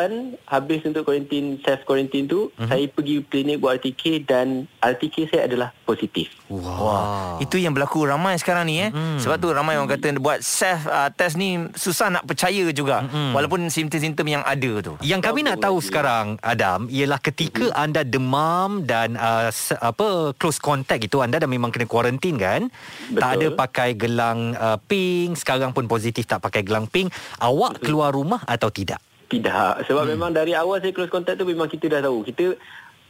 habis 0.45 0.81
untuk 0.83 1.05
kuarantin 1.05 1.61
self 1.61 1.85
kuarantin 1.85 2.25
tu, 2.25 2.49
Mhm. 2.55 2.67
saya 2.67 2.85
pergi 2.89 3.15
klinik 3.23 3.59
buat 3.59 3.77
RTK 3.77 4.25
dan 4.25 4.47
RTK 4.81 5.29
saya 5.29 5.45
adalah 5.45 5.69
positif. 5.83 6.33
Wah. 6.49 7.37
Itu 7.37 7.57
yang 7.57 7.73
berlaku 7.73 8.05
ramai 8.05 8.37
sekarang 8.37 8.65
ni 8.65 8.81
eh. 8.81 8.89
Mm-mm. 8.89 9.19
Sebab 9.19 9.37
tu 9.37 9.51
ramai 9.51 9.75
orang 9.75 9.91
kata 9.91 10.17
buat 10.17 10.41
self 10.41 10.87
uh, 10.87 11.11
test 11.11 11.35
ni 11.35 11.59
susah 11.73 12.09
nak 12.09 12.25
percaya 12.25 12.65
juga. 12.71 13.05
Mm-mm. 13.05 13.33
Walaupun 13.33 13.69
simptom-simptom 13.69 14.25
yang 14.25 14.41
ada 14.41 14.73
tu. 14.81 14.97
Yang 15.01 15.21
kami 15.23 15.41
nak 15.43 15.59
tahu 15.59 15.81
sekarang 15.81 16.39
Adam 16.41 16.87
ialah 16.89 17.19
ketika 17.19 17.67
Mhm. 17.67 17.77
anda 17.77 18.01
demam 18.03 18.71
dan 18.83 19.17
uh, 19.17 19.51
se- 19.51 19.77
apa 19.77 20.33
close 20.35 20.57
contact 20.57 21.03
itu 21.03 21.21
anda 21.21 21.37
dah 21.37 21.51
memang 21.51 21.69
kena 21.69 21.85
kuarantin 21.85 22.39
kan? 22.39 22.71
Betul. 23.11 23.21
Tak 23.21 23.31
ada 23.35 23.47
pakai 23.53 23.91
gelang 23.93 24.55
uh, 24.55 24.79
pink, 24.81 25.37
sekarang 25.37 25.74
pun 25.75 25.91
positif 25.91 26.25
tak 26.25 26.41
pakai 26.41 26.63
gelang 26.63 26.87
pink. 26.87 27.11
Awak 27.43 27.83
keluar 27.83 28.15
rumah 28.15 28.41
atau 28.47 28.71
tidak? 28.71 29.03
Tidak 29.27 29.85
sebab 29.91 30.05
hmm. 30.07 30.13
memang 30.15 30.31
dari 30.31 30.55
awal 30.55 30.79
saya 30.79 30.95
close 30.95 31.11
contact 31.11 31.43
tu 31.43 31.47
memang 31.49 31.67
kita 31.67 31.91
dah 31.91 32.01
tahu. 32.07 32.23
Kita 32.23 32.55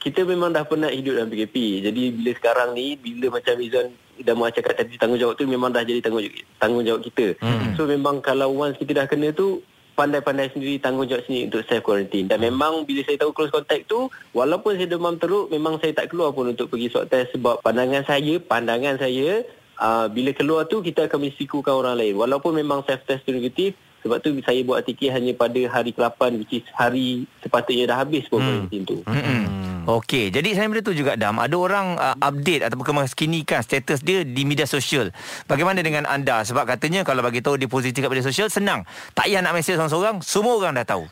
kita 0.01 0.21
memang 0.25 0.53
dah 0.53 0.65
pernah 0.69 0.89
hidup 0.93 1.17
dalam 1.17 1.29
PKP. 1.33 1.85
Jadi 1.85 2.03
bila 2.13 2.31
sekarang 2.37 2.77
ni 2.77 2.97
bila 2.97 3.41
macam 3.41 3.57
Izan 3.61 3.93
dah 4.21 4.35
mau 4.37 4.47
cakap 4.47 4.79
tadi 4.79 4.95
tanggungjawab 5.01 5.35
tu 5.35 5.45
memang 5.49 5.73
dah 5.75 5.83
jadi 5.85 6.01
tanggungjawab 6.01 6.45
tanggungjawab 6.61 7.01
kita. 7.13 7.27
Hmm. 7.41 7.73
So 7.77 7.85
memang 7.89 8.25
kalau 8.25 8.53
once 8.53 8.77
kita 8.81 9.05
dah 9.05 9.07
kena 9.09 9.33
tu 9.33 9.65
pandai-pandai 9.95 10.51
sendiri 10.51 10.83
tanggungjawab 10.83 11.25
sendiri 11.25 11.49
untuk 11.49 11.63
self 11.71 11.83
quarantine 11.87 12.27
dan 12.27 12.43
memang 12.43 12.83
bila 12.83 13.01
saya 13.07 13.17
tahu 13.23 13.31
close 13.31 13.55
contact 13.55 13.87
tu 13.87 14.11
walaupun 14.35 14.75
saya 14.75 14.91
demam 14.91 15.15
teruk 15.17 15.49
memang 15.55 15.79
saya 15.79 15.95
tak 15.95 16.11
keluar 16.11 16.35
pun 16.35 16.51
untuk 16.51 16.67
pergi 16.67 16.91
swab 16.91 17.07
test 17.07 17.31
sebab 17.33 17.63
pandangan 17.63 18.03
saya 18.03 18.43
pandangan 18.43 18.99
saya 18.99 19.47
uh, 19.79 20.07
bila 20.07 20.31
keluar 20.31 20.67
tu 20.67 20.81
kita 20.81 21.07
akan 21.07 21.19
merisikokan 21.21 21.75
orang 21.75 21.97
lain 21.97 22.15
walaupun 22.15 22.55
memang 22.55 22.83
self 22.85 23.03
test 23.05 23.25
tu 23.25 23.33
negatif 23.33 23.75
sebab 24.05 24.21
tu 24.21 24.37
saya 24.45 24.61
buat 24.61 24.85
ATK 24.85 25.09
hanya 25.09 25.33
pada 25.33 25.57
hari 25.73 25.97
ke-8 25.97 26.21
which 26.37 26.61
is 26.61 26.65
hari 26.77 27.25
sepatutnya 27.41 27.89
dah 27.89 28.05
habis 28.05 28.29
pun 28.29 28.45
Hmm. 28.45 28.69
tu 28.85 29.01
Hmm. 29.09 29.65
Okey, 29.85 30.33
jadi 30.33 30.57
saya 30.57 30.65
benda 30.65 30.81
tu 30.81 30.97
juga 30.97 31.13
Dam. 31.13 31.37
Ada 31.37 31.53
orang 31.61 32.01
uh, 32.01 32.17
update 32.17 32.65
ataupun 32.65 32.89
kemaskinikan 32.89 33.61
status 33.61 34.01
dia 34.01 34.25
di 34.25 34.49
media 34.49 34.65
sosial. 34.65 35.13
Bagaimana 35.45 35.85
dengan 35.85 36.09
anda? 36.09 36.41
Sebab 36.41 36.65
katanya 36.65 37.05
kalau 37.05 37.21
bagi 37.21 37.45
tahu 37.45 37.61
dia 37.61 37.69
positif 37.69 38.01
kat 38.01 38.09
media 38.09 38.25
sosial 38.25 38.49
senang. 38.49 38.89
Tak 39.13 39.29
payah 39.29 39.45
nak 39.45 39.53
mesej 39.53 39.77
seorang-seorang, 39.77 40.25
semua 40.25 40.57
orang 40.57 40.81
dah 40.81 40.89
tahu. 40.89 41.05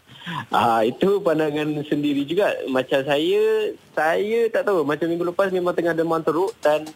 Ah 0.49 0.81
itu 0.89 1.21
pandangan 1.21 1.85
sendiri 1.85 2.25
juga. 2.25 2.49
Macam 2.73 3.05
saya, 3.05 3.77
saya 3.93 4.41
tak 4.49 4.65
tahu. 4.65 4.89
Macam 4.89 5.05
minggu 5.05 5.29
lepas 5.29 5.53
memang 5.53 5.77
tengah 5.77 5.93
demam 5.93 6.25
teruk 6.25 6.57
dan 6.65 6.89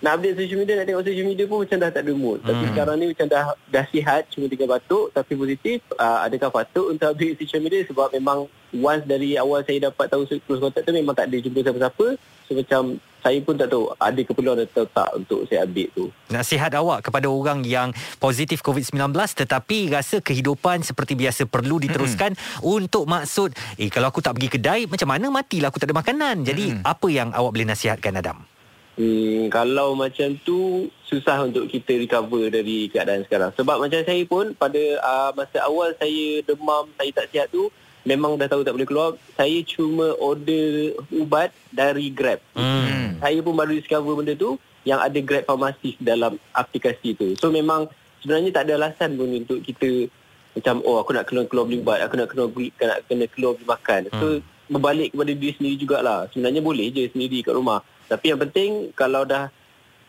nak 0.00 0.16
update 0.16 0.36
social 0.40 0.58
media 0.64 0.74
nak 0.80 0.86
tengok 0.88 1.04
social 1.04 1.28
media 1.28 1.44
pun 1.44 1.58
macam 1.60 1.76
dah 1.76 1.90
tak 1.92 2.02
ada 2.08 2.12
mood. 2.16 2.38
Tapi 2.40 2.62
Hmm. 2.64 2.70
sekarang 2.72 2.96
ni 2.96 3.06
macam 3.12 3.26
dah 3.28 3.44
dah 3.68 3.84
sihat 3.92 4.22
cuma 4.32 4.44
tinggal 4.48 4.68
batuk 4.72 5.12
tapi 5.12 5.32
positif. 5.36 5.78
Uh, 5.96 6.18
adakah 6.24 6.48
patut 6.48 6.86
untuk 6.88 7.06
update 7.12 7.36
social 7.44 7.60
media 7.60 7.84
sebab 7.84 8.08
memang 8.16 8.48
once 8.72 9.04
dari 9.04 9.36
awal 9.36 9.60
saya 9.60 9.92
dapat 9.92 10.08
tahu 10.08 10.24
close 10.48 10.62
contact 10.62 10.88
tu 10.88 10.96
memang 10.96 11.12
tak 11.12 11.28
ada 11.28 11.36
jumpa 11.36 11.60
siapa-siapa. 11.60 12.06
So 12.48 12.56
macam 12.56 12.82
saya 13.20 13.38
pun 13.44 13.54
tak 13.60 13.68
tahu 13.68 13.92
ada 14.00 14.20
keperluan 14.24 14.64
atau 14.64 14.84
tak 14.88 15.10
untuk 15.12 15.44
saya 15.44 15.68
update 15.68 15.92
tu. 15.92 16.08
Nasihat 16.32 16.72
awak 16.72 17.04
kepada 17.04 17.28
orang 17.28 17.60
yang 17.68 17.92
positif 18.16 18.64
COVID-19 18.64 19.12
tetapi 19.12 19.92
rasa 19.92 20.24
kehidupan 20.24 20.80
seperti 20.80 21.12
biasa 21.12 21.44
perlu 21.44 21.76
diteruskan 21.76 22.32
mm-hmm. 22.32 22.64
untuk 22.64 23.04
maksud 23.04 23.52
eh 23.76 23.92
kalau 23.92 24.08
aku 24.08 24.24
tak 24.24 24.40
pergi 24.40 24.56
kedai 24.56 24.80
macam 24.88 25.12
mana 25.12 25.28
matilah 25.28 25.68
aku 25.68 25.76
tak 25.76 25.92
ada 25.92 25.96
makanan. 26.00 26.48
Jadi 26.48 26.80
mm-hmm. 26.80 26.88
apa 26.88 27.06
yang 27.12 27.28
awak 27.36 27.52
boleh 27.52 27.68
nasihatkan 27.68 28.16
Adam? 28.16 28.59
Hmm, 29.00 29.48
kalau 29.48 29.96
macam 29.96 30.36
tu 30.44 30.92
susah 31.08 31.48
untuk 31.48 31.64
kita 31.72 31.96
recover 31.96 32.52
dari 32.52 32.92
keadaan 32.92 33.24
sekarang. 33.24 33.48
Sebab 33.56 33.80
macam 33.80 34.04
saya 34.04 34.22
pun 34.28 34.52
pada 34.52 34.76
uh, 35.00 35.32
masa 35.32 35.64
awal 35.64 35.96
saya 35.96 36.44
demam, 36.44 36.84
saya 37.00 37.08
tak 37.16 37.26
sihat 37.32 37.48
tu 37.48 37.72
memang 38.04 38.36
dah 38.36 38.44
tahu 38.44 38.60
tak 38.60 38.76
boleh 38.76 38.84
keluar. 38.84 39.16
Saya 39.40 39.56
cuma 39.64 40.12
order 40.20 41.00
ubat 41.16 41.48
dari 41.72 42.12
Grab. 42.12 42.44
Hmm. 42.52 43.16
Saya 43.24 43.40
pun 43.40 43.56
baru 43.56 43.72
discover 43.72 44.20
benda 44.20 44.36
tu 44.36 44.60
yang 44.84 45.00
ada 45.00 45.16
Grab 45.24 45.48
Pharmacist 45.48 45.96
dalam 45.96 46.36
aplikasi 46.52 47.16
tu. 47.16 47.32
So 47.40 47.48
memang 47.48 47.88
sebenarnya 48.20 48.52
tak 48.52 48.68
ada 48.68 48.84
alasan 48.84 49.16
pun 49.16 49.32
untuk 49.32 49.64
kita 49.64 50.12
macam 50.60 50.84
oh 50.84 51.00
aku 51.00 51.16
nak 51.16 51.24
kena 51.24 51.48
keluar 51.48 51.64
beli 51.64 51.80
ubat, 51.80 52.04
aku 52.04 52.20
nak 52.20 52.28
kena 52.36 52.52
beli, 52.52 52.68
nak 52.84 53.00
kena 53.08 53.24
keluar 53.32 53.56
beli 53.56 53.64
makan. 53.64 54.00
So 54.12 54.44
berbalik 54.68 55.16
kepada 55.16 55.32
diri 55.32 55.52
sendiri 55.56 55.76
jugalah. 55.80 56.20
Sebenarnya 56.36 56.60
boleh 56.60 56.92
je 56.92 57.08
sendiri 57.08 57.40
kat 57.40 57.56
rumah. 57.56 57.80
Tapi 58.10 58.34
yang 58.34 58.42
penting 58.42 58.90
kalau 58.98 59.22
dah 59.22 59.46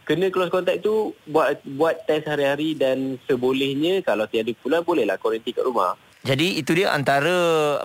kena 0.09 0.33
close 0.33 0.49
contact 0.49 0.81
tu 0.81 1.13
buat 1.29 1.61
buat 1.77 2.01
test 2.09 2.25
hari-hari 2.25 2.73
dan 2.73 3.21
sebolehnya 3.29 4.01
kalau 4.01 4.25
tiada 4.25 4.49
pula 4.57 4.81
bolehlah 4.81 5.21
kuarantin 5.21 5.53
kat 5.53 5.61
rumah. 5.61 5.93
Jadi 6.21 6.61
itu 6.61 6.77
dia 6.77 6.93
antara 6.93 7.33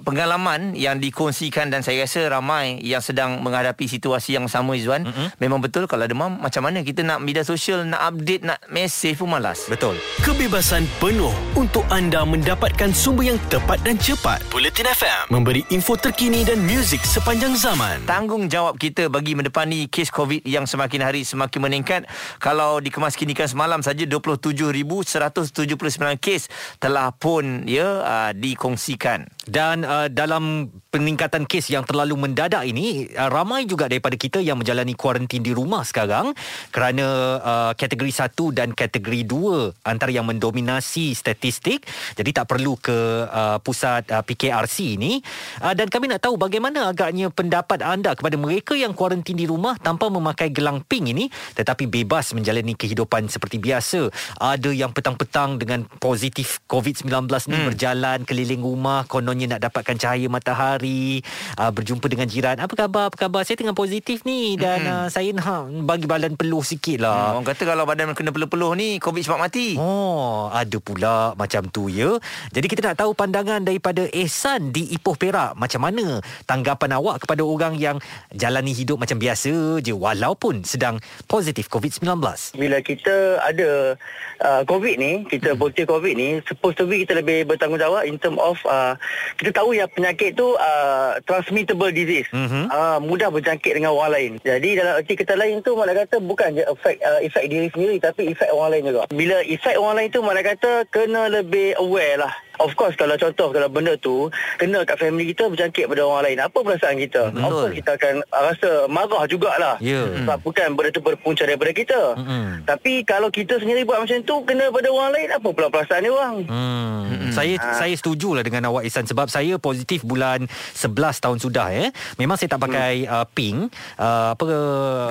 pengalaman 0.05 0.77
yang 0.77 1.01
dikongsikan 1.01 1.73
dan 1.73 1.81
saya 1.81 2.05
rasa 2.05 2.29
ramai 2.29 2.77
yang 2.85 3.01
sedang 3.01 3.41
menghadapi 3.41 3.89
situasi 3.89 4.37
yang 4.37 4.45
sama 4.45 4.77
Izwan. 4.77 5.09
Mm-hmm. 5.09 5.41
Memang 5.41 5.65
betul 5.65 5.89
kalau 5.89 6.05
demam 6.05 6.37
macam 6.37 6.69
mana 6.69 6.85
kita 6.85 7.01
nak 7.01 7.25
media 7.25 7.49
sosial, 7.49 7.89
nak 7.89 8.13
update, 8.13 8.45
nak 8.45 8.61
mesej 8.69 9.17
pun 9.17 9.33
malas. 9.33 9.65
Betul. 9.73 9.97
Kebebasan 10.21 10.85
penuh 11.01 11.33
untuk 11.57 11.89
anda 11.89 12.29
mendapatkan 12.29 12.93
sumber 12.93 13.33
yang 13.33 13.41
tepat 13.49 13.81
dan 13.81 13.97
cepat. 13.97 14.45
Bulletin 14.53 14.85
FM 14.85 15.33
memberi 15.33 15.65
info 15.73 15.97
terkini 15.97 16.45
dan 16.45 16.61
muzik 16.61 17.09
sepanjang 17.09 17.57
zaman. 17.57 18.05
Tanggungjawab 18.05 18.77
kita 18.77 19.09
bagi 19.09 19.33
mendepani 19.33 19.89
kes 19.89 20.13
COVID 20.13 20.45
yang 20.45 20.69
semakin 20.69 21.01
hari 21.01 21.25
semakin 21.25 21.61
meningkat. 21.65 22.05
Kalau 22.37 22.85
dikemaskinikan 22.85 23.49
semalam 23.49 23.81
saja 23.81 24.05
27,179 24.05 26.21
kes 26.21 26.53
telah 26.77 27.17
pun 27.17 27.65
ya 27.65 28.05
uh, 28.27 28.33
dikongsikan. 28.35 29.31
Dan 29.47 29.87
uh, 29.87 30.11
dalam 30.11 30.67
peningkatan 30.91 31.47
kes 31.47 31.71
yang 31.71 31.87
terlalu 31.87 32.19
mendadak 32.19 32.67
ini 32.67 33.07
uh, 33.15 33.31
ramai 33.31 33.69
juga 33.69 33.87
daripada 33.87 34.19
kita 34.19 34.43
yang 34.43 34.59
menjalani 34.59 34.97
kuarantin 34.97 35.45
di 35.45 35.53
rumah 35.53 35.85
sekarang 35.85 36.33
kerana 36.73 37.07
uh, 37.39 37.73
kategori 37.77 38.11
1 38.11 38.57
dan 38.57 38.73
kategori 38.73 39.29
2 39.29 39.87
antara 39.87 40.11
yang 40.11 40.27
mendominasi 40.27 41.13
statistik 41.13 41.85
jadi 42.17 42.43
tak 42.43 42.49
perlu 42.49 42.81
ke 42.81 42.97
uh, 43.29 43.59
pusat 43.61 44.09
uh, 44.09 44.25
PKRC 44.25 44.97
ini 44.97 45.21
uh, 45.61 45.77
dan 45.77 45.93
kami 45.93 46.09
nak 46.09 46.25
tahu 46.25 46.41
bagaimana 46.41 46.91
agaknya 46.91 47.29
pendapat 47.29 47.85
anda 47.85 48.17
kepada 48.17 48.41
mereka 48.41 48.73
yang 48.73 48.97
kuarantin 48.97 49.37
di 49.37 49.45
rumah 49.45 49.77
tanpa 49.77 50.09
memakai 50.09 50.49
gelang 50.49 50.81
pink 50.83 51.13
ini 51.13 51.29
tetapi 51.55 51.87
bebas 51.87 52.33
menjalani 52.33 52.73
kehidupan 52.73 53.29
seperti 53.29 53.61
biasa 53.61 54.09
ada 54.41 54.73
yang 54.73 54.97
petang-petang 54.97 55.61
dengan 55.61 55.85
positif 56.01 56.65
COVID-19 56.67 57.29
ni 57.53 57.59
hmm. 57.61 57.67
berjalan 57.69 58.16
keliling 58.25 58.63
rumah 58.65 59.05
kononnya 59.05 59.59
nak 59.59 59.69
dapatkan 59.69 59.99
cahaya 59.99 60.31
matahari 60.31 61.21
uh, 61.61 61.69
berjumpa 61.69 62.07
dengan 62.09 62.31
jiran 62.31 62.57
apa 62.57 62.73
khabar 62.73 63.13
apa 63.13 63.17
khabar 63.19 63.43
saya 63.45 63.61
tengah 63.61 63.77
positif 63.77 64.25
ni 64.25 64.57
dan 64.57 64.81
hmm. 64.81 64.93
uh, 64.95 65.09
saya 65.11 65.35
nak 65.35 65.69
bagi 65.85 66.07
badan 66.09 66.39
peluh 66.39 66.63
sikit 66.63 67.03
lah 67.03 67.17
Hmm, 67.17 67.43
orang 67.43 67.47
kata 67.49 67.63
kalau 67.67 67.85
badan 67.89 68.15
kena 68.15 68.31
peluh-peluh 68.31 68.73
ni 68.79 69.03
COVID 69.03 69.23
cepat 69.25 69.41
mati. 69.41 69.75
Oh, 69.75 70.47
ada 70.53 70.79
pula 70.79 71.35
macam 71.35 71.67
tu 71.73 71.91
ya. 71.91 72.21
Jadi 72.55 72.67
kita 72.71 72.93
nak 72.93 73.03
tahu 73.03 73.17
pandangan 73.19 73.65
daripada 73.65 74.07
Ehsan 74.15 74.71
di 74.71 74.95
Ipoh 74.95 75.19
Perak. 75.19 75.59
Macam 75.59 75.83
mana 75.83 76.23
tanggapan 76.47 76.95
awak 76.95 77.27
kepada 77.27 77.43
orang 77.43 77.75
yang 77.81 77.99
jalani 78.31 78.71
hidup 78.71 79.03
macam 79.03 79.19
biasa 79.19 79.83
je 79.83 79.91
walaupun 79.91 80.63
sedang 80.63 81.03
positif 81.27 81.67
COVID-19? 81.67 82.07
bila 82.55 82.79
kita 82.81 83.43
ada 83.43 83.99
uh, 84.43 84.63
COVID 84.67 84.95
ni, 84.99 85.13
kita 85.27 85.59
positif 85.59 85.91
COVID 85.91 86.15
ni, 86.15 86.29
supposed 86.47 86.79
to 86.79 86.87
be 86.87 87.03
kita 87.03 87.19
lebih 87.19 87.47
bertanggungjawab 87.47 88.06
in 88.07 88.17
term 88.23 88.39
of 88.39 88.57
uh, 88.65 88.95
kita 89.37 89.51
tahu 89.51 89.75
yang 89.75 89.91
penyakit 89.91 90.39
tu 90.39 90.55
uh, 90.55 91.19
transmittable 91.27 91.91
disease. 91.91 92.31
Mhm. 92.31 92.71
Uh, 92.71 92.99
mudah 93.03 93.29
berjangkit 93.29 93.75
dengan 93.75 93.93
orang 93.93 94.15
lain. 94.15 94.33
Jadi 94.41 94.79
dalam 94.79 95.03
erti 95.03 95.19
kata 95.19 95.35
lain 95.35 95.61
tu 95.61 95.75
makna 95.75 96.07
kata 96.07 96.23
bukan 96.23 96.57
je 96.57 96.65
efek 96.65 96.97
uh, 97.03 97.21
efek 97.21 97.45
diri 97.51 97.69
sendiri 97.75 97.97
tapi 97.99 98.31
efek 98.31 98.49
orang 98.55 98.71
lain 98.79 98.85
juga. 98.95 99.03
Bila 99.11 99.37
efek 99.43 99.75
orang 99.77 99.97
lain 99.99 100.11
tu 100.15 100.21
makna 100.23 100.43
kata 100.47 100.73
kena 100.89 101.29
lebih 101.29 101.75
aware 101.83 102.23
lah. 102.23 102.35
Of 102.59 102.73
course 102.75 102.97
kalau 102.97 103.15
contoh 103.21 103.53
kalau 103.53 103.69
benda 103.69 103.95
tu 104.01 104.33
kena 104.57 104.83
kat 104.83 104.97
family 104.99 105.31
kita 105.33 105.47
berjangkit 105.53 105.85
pada 105.87 106.03
orang 106.03 106.23
lain. 106.33 106.39
Apa 106.43 106.59
perasaan 106.65 106.97
kita? 106.99 107.23
Betul. 107.31 107.45
Of 107.45 107.53
course 107.53 107.77
kita 107.77 107.91
akan 108.01 108.15
rasa 108.33 108.71
marah 108.91 109.25
jugalah. 109.29 109.77
Ya. 109.79 110.03
Sebab 110.09 110.37
bukan 110.43 110.69
benda 110.75 110.91
tu 110.91 111.03
berpunca 111.05 111.45
daripada 111.45 111.73
kita. 111.77 112.01
Mm-mm. 112.17 112.67
Tapi 112.67 113.05
kalau 113.05 113.29
kita 113.29 113.61
sendiri 113.61 113.85
buat 113.87 114.03
macam 114.03 114.19
tu 114.25 114.37
kena 114.49 114.73
pada 114.73 114.89
orang 114.91 115.11
lain 115.15 115.29
apa 115.31 115.49
pula 115.53 115.69
perasaan 115.71 116.03
dia 116.03 116.13
orang? 116.13 116.37
Hmm. 116.49 117.31
Saya 117.31 117.55
saya 117.77 117.95
setujulah 117.95 118.43
dengan 118.43 118.73
awak 118.73 118.89
Ihsan 118.89 119.05
sebab 119.05 119.29
saya 119.29 119.61
positif 119.61 120.03
bulan 120.03 120.49
11 120.75 120.97
tahun 121.23 121.39
sudah 121.39 121.69
eh. 121.71 121.89
Memang 122.17 122.41
saya 122.41 122.57
tak 122.57 122.65
pakai 122.65 123.05
hmm. 123.05 123.13
uh, 123.13 123.27
pink 123.31 123.57
uh, 124.01 124.33
apa 124.33 124.47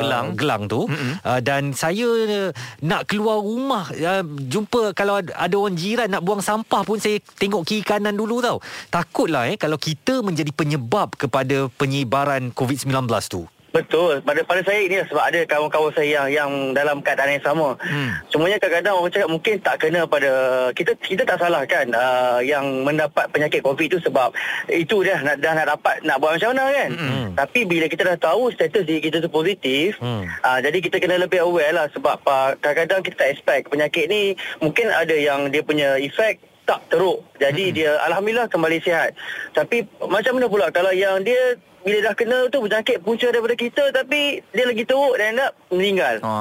Gelang. 0.02 0.28
gelang 0.34 0.64
tu 0.66 0.88
uh, 0.88 1.40
dan 1.44 1.72
saya 1.72 2.08
uh, 2.08 2.50
nak 2.82 3.06
keluar 3.08 3.40
rumah 3.40 3.88
uh, 3.94 4.24
jumpa 4.26 4.96
kalau 4.98 5.22
ada 5.22 5.46
ada 5.46 5.56
orang 5.56 5.76
jiran 5.78 6.10
nak 6.10 6.24
buang 6.26 6.42
sampah 6.42 6.82
pun 6.82 6.98
saya 6.98 7.22
tengok 7.38 7.68
kiri 7.68 7.84
kanan 7.84 8.16
dulu 8.16 8.40
tau. 8.40 8.58
Takutlah 8.90 9.52
eh 9.52 9.58
kalau 9.60 9.76
kita 9.76 10.24
menjadi 10.24 10.52
penyebab 10.56 11.16
kepada 11.20 11.68
penyebaran 11.76 12.52
COVID-19 12.56 13.08
tu. 13.28 13.44
Betul. 13.76 14.24
Pada 14.24 14.40
pada 14.48 14.64
saya 14.64 14.88
ini 14.88 15.04
sebab 15.04 15.20
ada 15.20 15.44
kawan-kawan 15.44 15.92
saya 15.92 16.08
yang 16.08 16.28
yang 16.32 16.50
dalam 16.72 17.04
keadaan 17.04 17.36
yang 17.36 17.44
sama. 17.44 17.76
Hmm. 17.84 18.16
Semuanya 18.32 18.56
kadang-kadang 18.56 18.96
orang 18.96 19.12
cakap 19.12 19.28
mungkin 19.28 19.56
tak 19.60 19.76
kena 19.84 20.08
pada 20.08 20.32
kita 20.72 20.96
kita 20.96 21.28
tak 21.28 21.44
salah 21.44 21.68
kan 21.68 21.92
uh, 21.92 22.40
yang 22.40 22.88
mendapat 22.88 23.28
penyakit 23.36 23.60
COVID 23.60 23.92
tu 23.92 24.00
sebab 24.00 24.32
itu 24.72 25.04
dah 25.04 25.20
nak 25.28 25.44
dah 25.44 25.52
nak 25.60 25.68
dapat 25.76 26.00
nak 26.08 26.24
buat 26.24 26.40
macam 26.40 26.56
mana 26.56 26.72
kan. 26.72 26.90
Hmm. 26.96 27.28
Tapi 27.36 27.68
bila 27.68 27.92
kita 27.92 28.08
dah 28.08 28.16
tahu 28.16 28.48
status 28.56 28.88
diri 28.88 29.04
kita 29.04 29.20
tu 29.20 29.28
positif, 29.28 30.00
Hmm. 30.00 30.24
uh, 30.24 30.60
jadi 30.64 30.80
kita 30.80 30.96
kena 31.04 31.20
lebih 31.20 31.44
aware 31.44 31.76
lah 31.76 31.92
sebab 31.92 32.24
uh, 32.24 32.56
kadang-kadang 32.64 33.04
kita 33.04 33.28
tak 33.28 33.30
expect 33.36 33.68
penyakit 33.68 34.08
ni 34.08 34.40
mungkin 34.64 34.88
ada 34.88 35.16
yang 35.20 35.52
dia 35.52 35.60
punya 35.60 36.00
efek 36.00 36.40
tak 36.66 36.82
teruk. 36.90 37.22
Jadi 37.38 37.72
hmm. 37.72 37.76
dia 37.78 37.92
alhamdulillah 38.10 38.50
kembali 38.50 38.78
sihat. 38.82 39.14
Tapi 39.54 39.86
macam 40.10 40.38
mana 40.38 40.48
pula 40.50 40.68
kalau 40.74 40.92
yang 40.92 41.22
dia 41.22 41.56
bila 41.86 41.98
dah 42.02 42.14
kena 42.18 42.50
tu 42.50 42.58
berjangkit 42.60 42.98
punca 43.00 43.30
daripada 43.30 43.54
kita 43.54 43.94
tapi 43.94 44.42
dia 44.50 44.66
lagi 44.66 44.82
teruk 44.82 45.14
dan 45.16 45.38
up 45.38 45.54
meninggal. 45.70 46.18
Ha. 46.20 46.34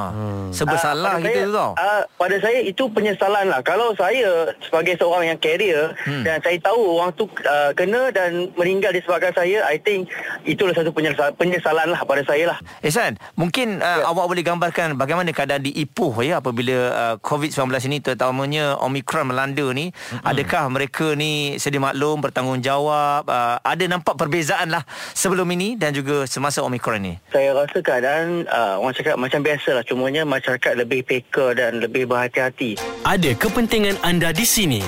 Serba 0.48 0.74
salah 0.74 1.04
Ah, 1.04 1.20
pada 1.20 1.26
kita 1.26 1.36
saya, 1.36 1.44
tu 1.44 1.52
tau. 1.52 1.72
ah, 1.76 2.02
pada 2.16 2.36
saya 2.40 2.58
itu 2.62 2.84
penyesalan 2.88 3.44
lah. 3.46 3.60
Kalau 3.60 3.92
saya 3.92 4.30
sebagai 4.58 4.96
seorang 4.96 5.28
yang 5.28 5.38
carrier 5.38 5.92
hmm. 6.00 6.24
dan 6.24 6.40
saya 6.40 6.56
tahu 6.58 6.96
orang 6.96 7.12
tu 7.12 7.28
uh, 7.44 7.76
kena 7.76 8.08
dan 8.08 8.48
meninggal 8.56 8.88
disebabkan 8.90 9.34
saya, 9.34 9.68
I 9.68 9.76
think 9.76 10.08
itulah 10.42 10.72
satu 10.72 10.88
penyesalan, 10.90 11.36
penyesalan 11.36 11.92
lah 11.92 12.00
pada 12.00 12.24
saya 12.24 12.54
lah. 12.54 12.58
Ehsan, 12.80 13.20
mungkin 13.34 13.84
uh, 13.84 13.92
Ya. 13.94 14.08
awak 14.08 14.26
boleh 14.26 14.40
gambarkan 14.40 14.96
bagaimana 14.96 15.28
keadaan 15.30 15.60
di 15.60 15.76
Ipoh 15.76 16.18
ya 16.18 16.38
apabila 16.38 16.76
uh, 16.90 17.14
COVID-19 17.18 17.68
ini 17.84 17.98
terutamanya 18.00 18.80
Omicron 18.80 19.28
melanda 19.28 19.66
ni. 19.70 19.90
Mm-hmm. 19.90 20.24
Adakah 20.24 20.64
mereka 20.72 21.06
ni 21.12 21.58
sedia 21.58 21.82
maklum, 21.82 22.22
bertanggungjawab, 22.22 23.26
uh, 23.26 23.56
ada 23.60 23.84
nampak 23.84 24.14
perbezaan 24.14 24.70
lah 24.70 24.86
sebelum 25.12 25.33
ini 25.42 25.74
dan 25.74 25.90
juga 25.90 26.22
semasa 26.30 26.62
Omicron 26.62 27.02
ni? 27.02 27.14
Saya 27.34 27.50
rasa 27.50 27.82
keadaan 27.82 28.46
uh, 28.46 28.78
orang 28.78 28.94
cakap 28.94 29.18
macam 29.18 29.42
biasa 29.42 29.74
lah. 29.74 29.82
Cumanya 29.82 30.22
masyarakat 30.22 30.78
lebih 30.78 31.02
peka 31.02 31.58
dan 31.58 31.82
lebih 31.82 32.06
berhati-hati. 32.06 32.78
Ada 33.02 33.34
kepentingan 33.34 33.98
anda 34.06 34.30
di 34.30 34.46
sini. 34.46 34.80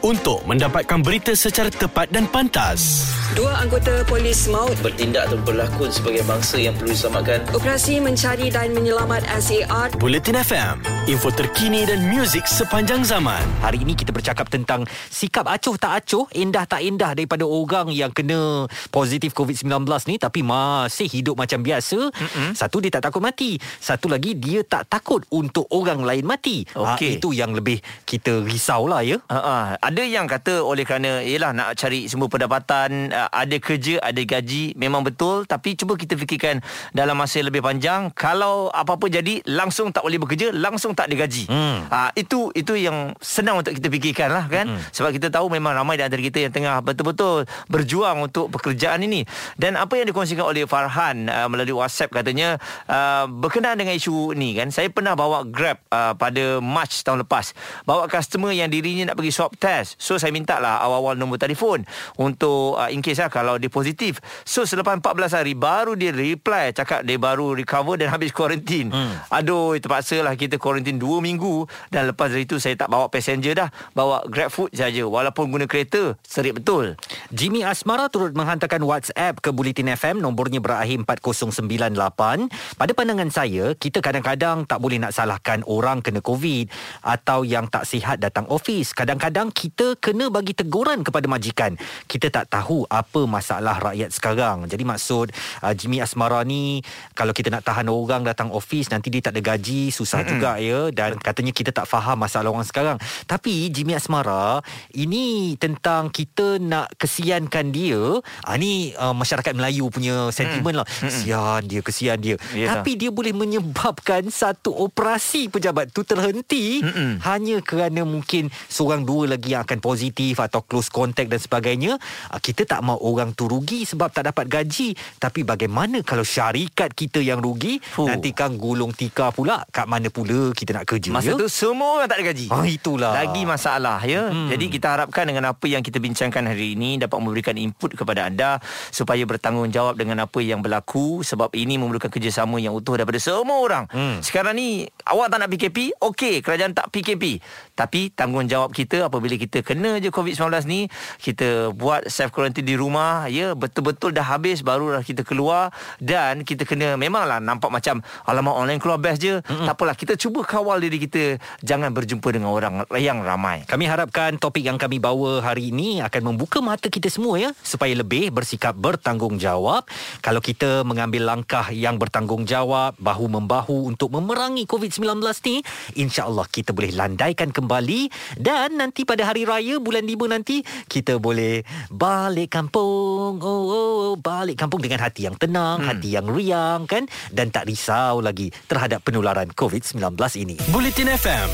Untuk 0.00 0.40
mendapatkan 0.48 1.00
berita 1.04 1.36
secara 1.36 1.68
tepat 1.68 2.08
dan 2.08 2.24
pantas. 2.28 3.12
Dua 3.30 3.62
anggota 3.62 4.02
polis 4.10 4.50
maut 4.50 4.74
Bertindak 4.82 5.30
atau 5.30 5.38
berlakon 5.46 5.86
sebagai 5.94 6.26
bangsa 6.26 6.58
yang 6.58 6.74
perlu 6.74 6.90
diselamatkan. 6.90 7.46
operasi 7.54 8.02
mencari 8.02 8.50
dan 8.50 8.74
menyelamat 8.74 9.22
SAR 9.38 9.94
Buletin 10.02 10.34
FM, 10.34 10.82
info 11.06 11.30
terkini 11.30 11.86
dan 11.86 12.10
muzik 12.10 12.42
sepanjang 12.50 13.06
zaman. 13.06 13.38
Hari 13.62 13.86
ini 13.86 13.94
kita 13.94 14.10
bercakap 14.10 14.50
tentang 14.50 14.82
sikap 15.12 15.46
acuh 15.46 15.78
tak 15.78 16.02
acuh, 16.02 16.26
indah 16.34 16.66
tak 16.66 16.82
indah 16.82 17.14
daripada 17.14 17.46
orang 17.46 17.94
yang 17.94 18.10
kena 18.10 18.66
positif 18.90 19.30
COVID-19 19.30 19.86
ni 20.10 20.18
tapi 20.18 20.42
masih 20.42 21.06
hidup 21.06 21.38
macam 21.38 21.62
biasa. 21.62 22.10
Mm-hmm. 22.10 22.48
Satu 22.58 22.82
dia 22.82 22.90
tak 22.90 23.06
takut 23.06 23.22
mati, 23.22 23.62
satu 23.78 24.10
lagi 24.10 24.34
dia 24.34 24.66
tak 24.66 24.90
takut 24.90 25.22
untuk 25.30 25.70
orang 25.70 26.02
lain 26.02 26.26
mati. 26.26 26.66
Okey. 26.74 27.14
Ha, 27.14 27.16
itu 27.22 27.30
yang 27.30 27.54
lebih 27.54 27.78
kita 28.02 28.42
risaulah 28.42 29.06
ya. 29.06 29.22
Uh, 29.30 29.78
ada 29.90 30.06
yang 30.06 30.30
kata 30.30 30.62
oleh 30.62 30.86
kerana 30.86 31.18
ialah 31.18 31.50
nak 31.50 31.74
cari 31.74 32.06
semua 32.06 32.30
pendapatan, 32.30 33.10
uh, 33.10 33.26
ada 33.34 33.58
kerja, 33.58 33.98
ada 33.98 34.22
gaji, 34.22 34.78
memang 34.78 35.02
betul 35.02 35.42
tapi 35.50 35.74
cuba 35.74 35.98
kita 35.98 36.14
fikirkan 36.14 36.62
dalam 36.94 37.18
masa 37.18 37.42
yang 37.42 37.50
lebih 37.50 37.58
panjang 37.66 38.14
kalau 38.14 38.70
apa-apa 38.70 39.10
jadi 39.10 39.42
langsung 39.50 39.90
tak 39.90 40.06
boleh 40.06 40.22
bekerja, 40.22 40.54
langsung 40.54 40.94
tak 40.94 41.10
ada 41.10 41.26
gaji. 41.26 41.50
Hmm. 41.50 41.90
Uh, 41.90 42.10
itu 42.14 42.54
itu 42.54 42.78
yang 42.78 43.18
senang 43.18 43.58
untuk 43.58 43.74
kita 43.74 43.90
fikirkan 43.90 44.30
lah 44.30 44.46
kan. 44.46 44.70
Hmm. 44.70 44.78
Sebab 44.94 45.10
kita 45.10 45.26
tahu 45.34 45.50
memang 45.50 45.74
ramai 45.74 45.98
di 45.98 46.06
antara 46.06 46.22
kita 46.22 46.38
yang 46.38 46.54
tengah 46.54 46.78
betul-betul 46.86 47.50
berjuang 47.66 48.30
untuk 48.30 48.46
pekerjaan 48.54 49.02
ini. 49.02 49.26
Dan 49.58 49.74
apa 49.74 49.98
yang 49.98 50.06
dikongsikan 50.06 50.46
oleh 50.46 50.70
Farhan 50.70 51.26
uh, 51.26 51.50
melalui 51.50 51.74
WhatsApp 51.74 52.14
katanya 52.14 52.62
uh, 52.86 53.26
berkenaan 53.26 53.74
dengan 53.74 53.98
isu 53.98 54.38
ni 54.38 54.54
kan. 54.54 54.70
Saya 54.70 54.86
pernah 54.86 55.18
bawa 55.18 55.42
Grab 55.42 55.82
uh, 55.90 56.14
pada 56.14 56.62
March 56.62 57.02
tahun 57.02 57.26
lepas. 57.26 57.58
Bawa 57.82 58.06
customer 58.06 58.54
yang 58.54 58.70
dirinya 58.70 59.10
nak 59.10 59.18
pergi 59.18 59.34
swab 59.34 59.50
test. 59.58 59.79
So 59.96 60.20
saya 60.20 60.34
minta 60.34 60.58
lah 60.58 60.82
awal-awal 60.82 61.16
nombor 61.16 61.40
telefon 61.40 61.86
untuk 62.18 62.76
uh, 62.76 62.90
in 62.90 63.00
case 63.00 63.22
lah 63.22 63.30
kalau 63.30 63.56
dia 63.56 63.70
positif. 63.70 64.18
So 64.42 64.66
selepas 64.66 64.98
14 64.98 65.38
hari 65.40 65.54
baru 65.54 65.94
dia 65.94 66.10
reply 66.10 66.74
cakap 66.74 67.06
dia 67.06 67.16
baru 67.16 67.54
recover 67.54 67.96
dan 68.00 68.10
habis 68.14 68.34
kuarantin. 68.34 68.90
Hmm. 68.90 69.14
Aduh 69.30 69.78
terpaksa 69.78 70.20
lah 70.20 70.34
kita 70.34 70.58
kuarantin 70.58 70.98
2 70.98 71.22
minggu 71.22 71.64
dan 71.94 72.10
lepas 72.10 72.32
dari 72.32 72.44
itu 72.44 72.58
saya 72.58 72.74
tak 72.74 72.90
bawa 72.90 73.06
passenger 73.06 73.54
dah. 73.54 73.68
Bawa 73.94 74.26
Grab 74.26 74.50
food 74.50 74.74
saja. 74.74 75.06
Walaupun 75.06 75.54
guna 75.54 75.70
kereta 75.70 76.18
serik 76.26 76.58
betul. 76.58 76.98
Jimmy 77.30 77.62
Asmara 77.62 78.10
turut 78.10 78.34
menghantarkan 78.34 78.82
WhatsApp 78.82 79.38
ke 79.38 79.54
Bulletin 79.54 79.94
FM 79.94 80.18
nombornya 80.18 80.58
berakhir 80.58 81.06
4098. 81.06 82.50
Pada 82.74 82.92
pandangan 82.96 83.30
saya, 83.30 83.78
kita 83.78 84.02
kadang-kadang 84.02 84.66
tak 84.66 84.82
boleh 84.82 84.98
nak 84.98 85.14
salahkan 85.14 85.62
orang 85.70 86.02
kena 86.02 86.18
COVID 86.18 86.66
atau 87.06 87.46
yang 87.46 87.70
tak 87.70 87.86
sihat 87.86 88.18
datang 88.18 88.50
office. 88.50 88.90
Kadang-kadang 88.90 89.54
kita 89.54 89.69
kena 89.98 90.28
bagi 90.28 90.56
teguran 90.56 91.02
kepada 91.06 91.26
majikan. 91.30 91.74
Kita 92.06 92.30
tak 92.30 92.50
tahu 92.50 92.84
apa 92.88 93.26
masalah 93.26 93.78
rakyat 93.78 94.10
sekarang. 94.10 94.66
Jadi 94.66 94.82
maksud 94.82 95.30
uh, 95.62 95.74
Jimmy 95.74 96.02
Asmara 96.02 96.42
ni 96.42 96.82
kalau 97.14 97.30
kita 97.30 97.50
nak 97.52 97.66
tahan 97.66 97.86
orang 97.90 98.26
datang 98.26 98.50
office 98.50 98.90
nanti 98.90 99.08
dia 99.12 99.22
tak 99.22 99.38
ada 99.38 99.54
gaji, 99.54 99.92
susah 99.92 100.22
mm-hmm. 100.22 100.32
juga 100.32 100.50
ya 100.58 100.80
dan 100.90 101.16
katanya 101.18 101.52
kita 101.54 101.70
tak 101.70 101.86
faham 101.86 102.18
masalah 102.18 102.50
orang 102.50 102.66
sekarang. 102.66 102.96
Tapi 103.26 103.70
Jimmy 103.70 103.94
Asmara 103.94 104.62
ini 104.94 105.54
tentang 105.60 106.10
kita 106.10 106.58
nak 106.58 106.92
kesiankan 106.98 107.70
dia. 107.70 108.00
Ah 108.44 108.56
ni 108.56 108.92
uh, 108.96 109.14
masyarakat 109.14 109.52
Melayu 109.54 109.88
punya 109.92 110.32
sentimen 110.34 110.80
lah. 110.80 110.86
Kesian 110.86 111.66
dia, 111.66 111.80
kesian 111.84 112.18
dia. 112.18 112.36
Yelah. 112.56 112.80
Tapi 112.80 112.96
dia 112.96 113.10
boleh 113.12 113.32
menyebabkan 113.36 114.26
satu 114.28 114.72
operasi 114.72 115.52
pejabat 115.52 115.92
tu 115.92 116.02
terhenti 116.02 116.80
Mm-mm. 116.80 117.22
hanya 117.26 117.60
kerana 117.60 118.02
mungkin 118.02 118.48
seorang 118.68 119.04
dua 119.04 119.36
lagi 119.36 119.52
yang 119.60 119.68
akan 119.68 119.78
positif 119.84 120.40
atau 120.40 120.64
close 120.64 120.88
contact 120.88 121.28
dan 121.28 121.36
sebagainya. 121.36 122.00
Ah, 122.32 122.40
Kita 122.40 122.64
tak 122.64 122.80
mau 122.80 122.96
orang 122.96 123.36
tu 123.36 123.44
rugi 123.44 123.84
sebab 123.84 124.08
tak 124.08 124.32
dapat 124.32 124.48
gaji. 124.48 124.96
Tapi 125.20 125.44
bagaimana 125.44 126.00
kalau 126.00 126.24
syarikat 126.24 126.96
kita 126.96 127.20
yang 127.20 127.44
rugi? 127.44 127.76
Fuh. 127.84 128.08
Nanti 128.08 128.32
kan 128.32 128.56
gulung 128.56 128.96
tika 128.96 129.28
pula. 129.28 129.60
Kat 129.68 129.84
mana 129.84 130.08
pula 130.08 130.56
kita 130.56 130.72
nak 130.72 130.88
kerja? 130.88 131.12
Masa 131.12 131.36
ya? 131.36 131.36
tu 131.36 131.52
semua 131.52 132.00
orang 132.00 132.08
tak 132.08 132.24
ada 132.24 132.24
gaji. 132.32 132.48
Ah, 132.48 132.64
itulah. 132.64 133.12
Lagi 133.12 133.44
masalah 133.44 134.00
ya. 134.08 134.32
Hmm. 134.32 134.48
Jadi 134.48 134.72
kita 134.72 134.96
harapkan 134.96 135.28
dengan 135.28 135.52
apa 135.52 135.68
yang 135.68 135.84
kita 135.84 136.00
bincangkan 136.00 136.48
hari 136.48 136.72
ini 136.72 136.96
dapat 136.96 137.20
memberikan 137.20 137.60
input 137.60 137.92
kepada 137.92 138.24
anda 138.24 138.56
supaya 138.88 139.20
bertanggungjawab 139.28 140.00
dengan 140.00 140.24
apa 140.24 140.40
yang 140.40 140.64
berlaku 140.64 141.20
sebab 141.20 141.52
ini 141.52 141.76
memerlukan 141.76 142.08
kerjasama 142.08 142.56
yang 142.56 142.72
utuh 142.72 142.96
daripada 142.96 143.20
semua 143.20 143.60
orang. 143.60 143.84
Hmm. 143.92 144.24
Sekarang 144.24 144.56
ni 144.56 144.88
awak 145.04 145.28
tak 145.28 145.44
nak 145.44 145.50
PKP, 145.52 145.92
okey 146.00 146.40
kerajaan 146.40 146.72
tak 146.72 146.88
PKP. 146.94 147.42
Tapi 147.74 148.14
tanggungjawab 148.14 148.70
kita 148.70 149.10
apabila 149.10 149.34
kita 149.34 149.49
kena 149.58 149.98
je 149.98 150.14
COVID-19 150.14 150.70
ni, 150.70 150.86
kita 151.18 151.74
buat 151.74 152.06
self 152.06 152.30
quarantine 152.30 152.62
di 152.62 152.78
rumah 152.78 153.26
ya 153.26 153.58
betul-betul 153.58 154.14
dah 154.14 154.22
habis 154.22 154.62
barulah 154.62 155.02
kita 155.02 155.26
keluar 155.26 155.74
dan 155.98 156.46
kita 156.46 156.62
kena 156.62 156.94
memanglah 156.94 157.42
nampak 157.42 157.74
macam 157.74 157.98
alamak 158.22 158.54
online 158.54 158.78
keluar 158.78 159.02
best 159.02 159.18
je. 159.18 159.42
Hmm. 159.42 159.66
Tak 159.66 159.74
apalah 159.74 159.98
kita 159.98 160.14
cuba 160.14 160.46
kawal 160.46 160.78
diri 160.78 161.02
kita 161.02 161.42
jangan 161.66 161.90
berjumpa 161.90 162.28
dengan 162.30 162.54
orang 162.54 162.74
yang 162.94 163.24
ramai. 163.26 163.66
Kami 163.66 163.84
harapkan 163.90 164.38
topik 164.38 164.62
yang 164.62 164.78
kami 164.78 165.02
bawa 165.02 165.42
hari 165.42 165.74
ini 165.74 165.98
akan 166.04 166.30
membuka 166.30 166.62
mata 166.62 166.86
kita 166.86 167.10
semua 167.10 167.40
ya 167.40 167.50
supaya 167.64 167.96
lebih 167.96 168.30
bersikap 168.30 168.76
bertanggungjawab. 168.76 169.88
Kalau 170.20 170.40
kita 170.44 170.84
mengambil 170.84 171.26
langkah 171.26 171.72
yang 171.72 171.96
bertanggungjawab 171.96 173.00
bahu 173.00 173.24
membahu 173.26 173.88
untuk 173.88 174.12
memerangi 174.12 174.68
COVID-19 174.68 175.24
ni, 175.48 175.56
insya-Allah 175.96 176.44
kita 176.50 176.76
boleh 176.76 176.92
landaikan 176.92 177.48
kembali 177.48 178.12
dan 178.36 178.76
nanti 178.76 179.08
pada 179.08 179.24
hari 179.24 179.39
raya 179.44 179.78
bulan 179.78 180.06
5 180.06 180.32
nanti 180.32 180.62
kita 180.86 181.20
boleh 181.20 181.62
balik 181.92 182.52
kampung. 182.52 183.40
Oh, 183.40 183.62
oh, 183.66 183.94
oh 184.12 184.14
balik 184.16 184.60
kampung 184.60 184.80
dengan 184.80 185.04
hati 185.04 185.26
yang 185.28 185.36
tenang, 185.36 185.84
hmm. 185.84 185.88
hati 185.88 186.08
yang 186.14 186.26
riang 186.28 186.88
kan 186.88 187.06
dan 187.30 187.52
tak 187.52 187.68
risau 187.68 188.24
lagi 188.24 188.50
terhadap 188.66 189.04
penularan 189.04 189.50
COVID-19 189.52 190.00
ini. 190.40 190.56
Buletin 190.72 191.10
FM, 191.10 191.48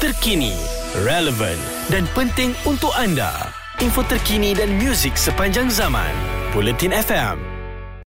terkini, 0.00 0.54
relevan 1.04 1.56
dan 1.92 2.08
penting 2.16 2.56
untuk 2.64 2.90
anda. 2.96 3.52
Info 3.80 4.04
terkini 4.04 4.52
dan 4.52 4.76
muzik 4.76 5.16
sepanjang 5.16 5.72
zaman. 5.72 6.12
Buletin 6.52 6.92
FM. 6.92 7.59